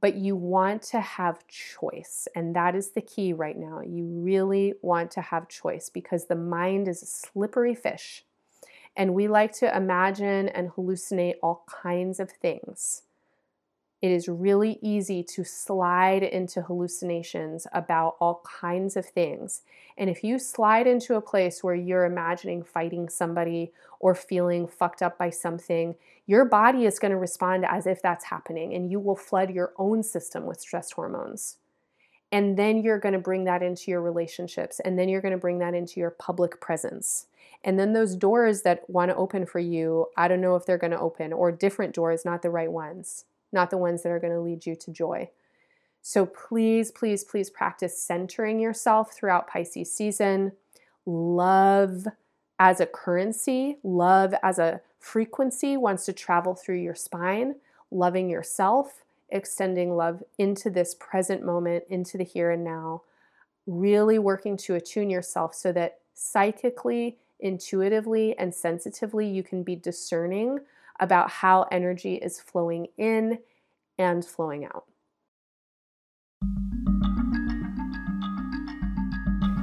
But 0.00 0.14
you 0.14 0.36
want 0.36 0.82
to 0.82 1.00
have 1.00 1.48
choice. 1.48 2.28
And 2.36 2.54
that 2.54 2.76
is 2.76 2.90
the 2.90 3.00
key 3.00 3.32
right 3.32 3.56
now. 3.58 3.80
You 3.80 4.04
really 4.04 4.74
want 4.82 5.10
to 5.12 5.20
have 5.20 5.48
choice 5.48 5.90
because 5.90 6.26
the 6.26 6.36
mind 6.36 6.86
is 6.86 7.02
a 7.02 7.06
slippery 7.06 7.74
fish. 7.74 8.24
And 8.96 9.14
we 9.14 9.26
like 9.26 9.52
to 9.54 9.76
imagine 9.76 10.48
and 10.48 10.70
hallucinate 10.70 11.34
all 11.42 11.64
kinds 11.68 12.20
of 12.20 12.30
things. 12.30 13.02
It 14.02 14.10
is 14.10 14.28
really 14.28 14.78
easy 14.82 15.22
to 15.22 15.42
slide 15.42 16.22
into 16.22 16.62
hallucinations 16.62 17.66
about 17.72 18.16
all 18.20 18.42
kinds 18.44 18.94
of 18.94 19.06
things. 19.06 19.62
And 19.96 20.10
if 20.10 20.22
you 20.22 20.38
slide 20.38 20.86
into 20.86 21.14
a 21.14 21.22
place 21.22 21.64
where 21.64 21.74
you're 21.74 22.04
imagining 22.04 22.62
fighting 22.62 23.08
somebody 23.08 23.72
or 23.98 24.14
feeling 24.14 24.66
fucked 24.66 25.00
up 25.00 25.16
by 25.16 25.30
something, 25.30 25.94
your 26.26 26.44
body 26.44 26.84
is 26.84 26.98
going 26.98 27.12
to 27.12 27.16
respond 27.16 27.64
as 27.64 27.86
if 27.86 28.02
that's 28.02 28.26
happening 28.26 28.74
and 28.74 28.90
you 28.90 29.00
will 29.00 29.16
flood 29.16 29.50
your 29.50 29.72
own 29.78 30.02
system 30.02 30.44
with 30.44 30.60
stress 30.60 30.92
hormones. 30.92 31.56
And 32.30 32.58
then 32.58 32.82
you're 32.82 32.98
going 32.98 33.14
to 33.14 33.18
bring 33.18 33.44
that 33.44 33.62
into 33.62 33.90
your 33.90 34.02
relationships 34.02 34.78
and 34.80 34.98
then 34.98 35.08
you're 35.08 35.22
going 35.22 35.32
to 35.32 35.38
bring 35.38 35.58
that 35.60 35.74
into 35.74 36.00
your 36.00 36.10
public 36.10 36.60
presence. 36.60 37.28
And 37.64 37.78
then 37.78 37.94
those 37.94 38.14
doors 38.14 38.60
that 38.62 38.88
want 38.90 39.10
to 39.10 39.16
open 39.16 39.46
for 39.46 39.58
you, 39.58 40.08
I 40.18 40.28
don't 40.28 40.42
know 40.42 40.54
if 40.54 40.66
they're 40.66 40.76
going 40.76 40.90
to 40.90 41.00
open 41.00 41.32
or 41.32 41.50
different 41.50 41.94
doors, 41.94 42.26
not 42.26 42.42
the 42.42 42.50
right 42.50 42.70
ones 42.70 43.24
not 43.56 43.70
the 43.70 43.78
ones 43.78 44.04
that 44.04 44.12
are 44.12 44.20
going 44.20 44.32
to 44.32 44.40
lead 44.40 44.64
you 44.66 44.76
to 44.76 44.92
joy. 44.92 45.30
So 46.02 46.24
please, 46.24 46.92
please, 46.92 47.24
please 47.24 47.50
practice 47.50 48.00
centering 48.00 48.60
yourself 48.60 49.12
throughout 49.12 49.48
Pisces 49.48 49.92
season. 49.92 50.52
Love 51.04 52.06
as 52.60 52.80
a 52.80 52.86
currency, 52.86 53.78
love 53.82 54.32
as 54.42 54.60
a 54.60 54.80
frequency 55.00 55.76
wants 55.76 56.04
to 56.04 56.12
travel 56.12 56.54
through 56.54 56.76
your 56.76 56.94
spine, 56.94 57.56
loving 57.90 58.30
yourself, 58.30 59.02
extending 59.30 59.96
love 59.96 60.22
into 60.38 60.70
this 60.70 60.94
present 60.94 61.44
moment, 61.44 61.84
into 61.90 62.16
the 62.16 62.24
here 62.24 62.50
and 62.50 62.62
now, 62.62 63.02
really 63.66 64.18
working 64.18 64.56
to 64.56 64.74
attune 64.74 65.10
yourself 65.10 65.54
so 65.54 65.72
that 65.72 65.98
psychically, 66.14 67.18
intuitively, 67.40 68.38
and 68.38 68.54
sensitively 68.54 69.26
you 69.26 69.42
can 69.42 69.62
be 69.62 69.76
discerning 69.76 70.60
about 71.00 71.30
how 71.30 71.66
energy 71.70 72.14
is 72.14 72.40
flowing 72.40 72.86
in 72.96 73.38
and 73.98 74.24
flowing 74.24 74.64
out. 74.64 74.84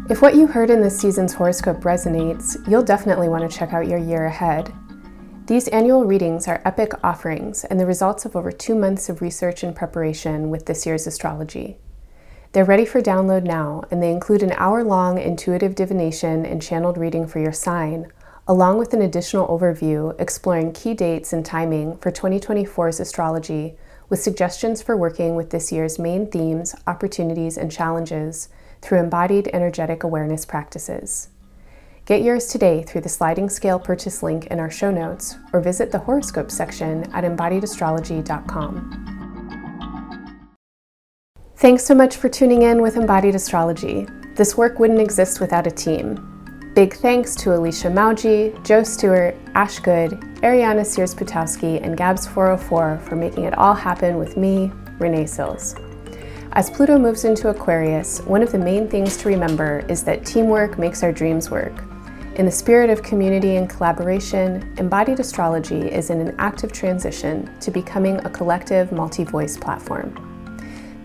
If 0.10 0.22
what 0.22 0.36
you 0.36 0.48
heard 0.48 0.70
in 0.70 0.82
this 0.82 1.00
season's 1.00 1.34
horoscope 1.34 1.82
resonates, 1.82 2.58
you'll 2.70 2.84
definitely 2.84 3.30
want 3.30 3.50
to 3.50 3.58
check 3.58 3.74
out 3.74 3.88
your 3.88 4.00
year 4.00 4.26
ahead. 4.26 4.74
These 5.48 5.70
annual 5.70 6.06
readings 6.06 6.48
are 6.48 6.62
epic 6.66 6.92
offerings 7.04 7.64
and 7.66 7.80
the 7.80 7.86
results 7.86 8.26
of 8.26 8.36
over 8.36 8.52
two 8.52 8.76
months 8.76 9.10
of 9.10 9.22
research 9.22 9.64
and 9.64 9.76
preparation 9.76 10.50
with 10.50 10.66
this 10.66 10.86
year's 10.86 11.08
astrology. 11.08 11.78
They're 12.52 12.64
ready 12.64 12.86
for 12.86 13.02
download 13.02 13.44
now, 13.44 13.84
and 13.90 14.02
they 14.02 14.12
include 14.12 14.44
an 14.44 14.54
hour 14.58 14.84
long 14.84 15.18
intuitive 15.18 15.74
divination 15.74 16.46
and 16.46 16.62
channeled 16.62 16.98
reading 16.98 17.26
for 17.26 17.40
your 17.40 17.52
sign, 17.52 18.12
along 18.48 18.78
with 18.78 18.94
an 18.94 19.02
additional 19.02 19.48
overview 19.48 20.20
exploring 20.20 20.74
key 20.74 20.94
dates 20.94 21.32
and 21.32 21.46
timing 21.46 21.98
for 21.98 22.12
2024's 22.12 23.00
astrology, 23.00 23.76
with 24.10 24.20
suggestions 24.20 24.82
for 24.82 24.98
working 24.98 25.36
with 25.36 25.50
this 25.50 25.72
year's 25.72 25.98
main 25.98 26.30
themes, 26.30 26.76
opportunities, 26.86 27.58
and 27.58 27.72
challenges 27.72 28.50
through 28.82 29.00
embodied 29.00 29.50
energetic 29.54 30.04
awareness 30.04 30.46
practices. 30.46 31.30
Get 32.06 32.22
yours 32.22 32.48
today 32.48 32.84
through 32.84 33.02
the 33.02 33.10
sliding 33.10 33.50
scale 33.50 33.80
purchase 33.80 34.22
link 34.22 34.48
in 34.48 34.60
our 34.60 34.70
show 34.70 34.92
notes 34.92 35.38
or 35.54 35.62
visit 35.62 35.90
the 35.92 36.00
horoscope 36.00 36.52
section 36.52 37.10
at 37.14 37.24
embodiedastrology.com. 37.24 39.10
Thanks 41.56 41.86
so 41.86 41.96
much 41.96 42.18
for 42.18 42.28
tuning 42.28 42.64
in 42.64 42.82
with 42.82 42.98
Embodied 42.98 43.36
Astrology. 43.36 44.06
This 44.36 44.58
work 44.58 44.80
wouldn't 44.80 45.00
exist 45.00 45.40
without 45.40 45.66
a 45.66 45.72
team. 45.72 46.33
Big 46.74 46.96
thanks 46.96 47.36
to 47.36 47.52
Alisha 47.52 47.92
Mawji, 47.94 48.52
Joe 48.66 48.82
Stewart, 48.82 49.36
Ash 49.54 49.78
Good, 49.78 50.14
Ariana 50.42 50.82
Sierzputowski, 50.82 51.80
and 51.86 51.96
Gabs404 51.96 53.00
for 53.00 53.16
making 53.16 53.44
it 53.44 53.56
all 53.60 53.76
happen 53.76 54.18
with 54.18 54.38
me, 54.38 54.72
Renee 54.98 55.28
Sills. 55.28 55.76
As 56.54 56.72
Pluto 56.72 56.98
moves 56.98 57.26
into 57.26 57.50
Aquarius, 57.50 58.22
one 58.22 58.42
of 58.42 58.52
the 58.52 58.58
main 58.58 58.88
things 58.88 59.18
to 59.18 59.28
remember 59.28 59.86
is 59.88 60.04
that 60.06 60.26
teamwork 60.26 60.80
makes 60.80 61.04
our 61.04 61.12
dreams 61.12 61.52
work. 61.52 61.74
In 62.38 62.46
the 62.48 62.52
spirit 62.52 62.90
of 62.90 63.04
community 63.04 63.58
and 63.58 63.70
collaboration, 63.70 64.74
Embodied 64.80 65.20
Astrology 65.20 65.82
is 65.92 66.10
in 66.10 66.20
an 66.20 66.36
active 66.40 66.72
transition 66.72 67.56
to 67.60 67.70
becoming 67.70 68.18
a 68.26 68.30
collective 68.32 68.92
multi 68.92 69.24
voice 69.24 69.56
platform. 69.58 70.33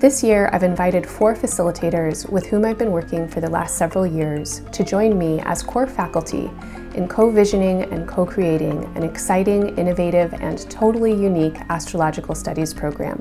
This 0.01 0.23
year, 0.23 0.49
I've 0.53 0.63
invited 0.63 1.05
four 1.05 1.35
facilitators 1.35 2.31
with 2.31 2.47
whom 2.47 2.65
I've 2.65 2.79
been 2.79 2.93
working 2.93 3.27
for 3.27 3.41
the 3.41 3.51
last 3.51 3.77
several 3.77 4.07
years 4.07 4.63
to 4.71 4.85
join 4.85 5.19
me 5.19 5.41
as 5.41 5.61
core 5.61 5.89
faculty 5.89 6.53
in 6.95 7.09
co 7.09 7.33
visioning 7.33 7.83
and 7.83 8.07
co 8.07 8.25
creating 8.25 8.85
an 8.95 9.03
exciting, 9.03 9.77
innovative, 9.77 10.35
and 10.35 10.71
totally 10.71 11.11
unique 11.13 11.57
astrological 11.69 12.37
studies 12.37 12.73
program. 12.73 13.19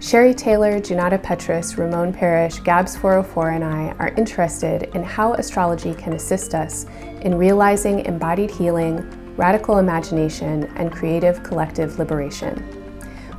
Sherry 0.00 0.34
Taylor, 0.34 0.80
Junauda 0.80 1.22
Petrus, 1.22 1.78
Ramon 1.78 2.12
Parrish, 2.12 2.58
Gabs404, 2.62 3.54
and 3.54 3.64
I 3.64 3.94
are 4.00 4.08
interested 4.16 4.90
in 4.96 5.04
how 5.04 5.34
astrology 5.34 5.94
can 5.94 6.14
assist 6.14 6.56
us 6.56 6.86
in 7.20 7.36
realizing 7.36 8.00
embodied 8.00 8.50
healing, 8.50 9.08
radical 9.36 9.78
imagination, 9.78 10.64
and 10.74 10.90
creative 10.90 11.44
collective 11.44 12.00
liberation. 12.00 12.77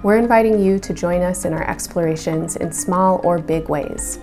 We're 0.01 0.17
inviting 0.17 0.63
you 0.63 0.79
to 0.79 0.93
join 0.93 1.21
us 1.21 1.43
in 1.43 1.51
our 1.51 1.69
explorations 1.69 2.55
in 2.55 2.71
small 2.71 3.19
or 3.25 3.37
big 3.37 3.67
ways. 3.67 4.19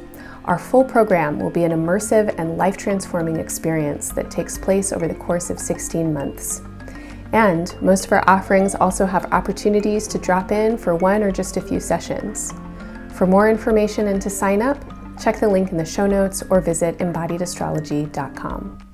Our 0.47 0.59
full 0.59 0.85
program 0.85 1.39
will 1.39 1.51
be 1.51 1.65
an 1.65 1.73
immersive 1.73 2.35
and 2.39 2.57
life 2.57 2.79
transforming 2.79 3.37
experience 3.37 4.09
that 4.13 4.31
takes 4.31 4.57
place 4.57 4.91
over 4.91 5.07
the 5.07 5.15
course 5.15 5.51
of 5.51 5.59
16 5.59 6.15
months. 6.15 6.63
And 7.33 7.77
most 7.83 8.07
of 8.07 8.13
our 8.13 8.25
offerings 8.27 8.75
also 8.75 9.05
have 9.05 9.31
opportunities 9.35 10.09
to 10.09 10.19
drop 10.19 10.51
in 10.51 10.79
for 10.79 10.95
one 10.95 11.23
or 11.23 11.31
just 11.31 11.59
a 11.59 11.61
few 11.61 11.81
sessions. 11.81 12.55
For 13.13 13.27
more 13.27 13.51
information 13.51 14.09
and 14.09 14.23
to 14.23 14.31
sign 14.31 14.63
up, 14.63 14.83
check 15.21 15.41
the 15.41 15.49
link 15.49 15.73
in 15.73 15.77
the 15.77 15.85
show 15.85 16.07
notes 16.07 16.43
or 16.49 16.63
visit 16.63 16.97
embodiedastrology.com. 16.99 18.86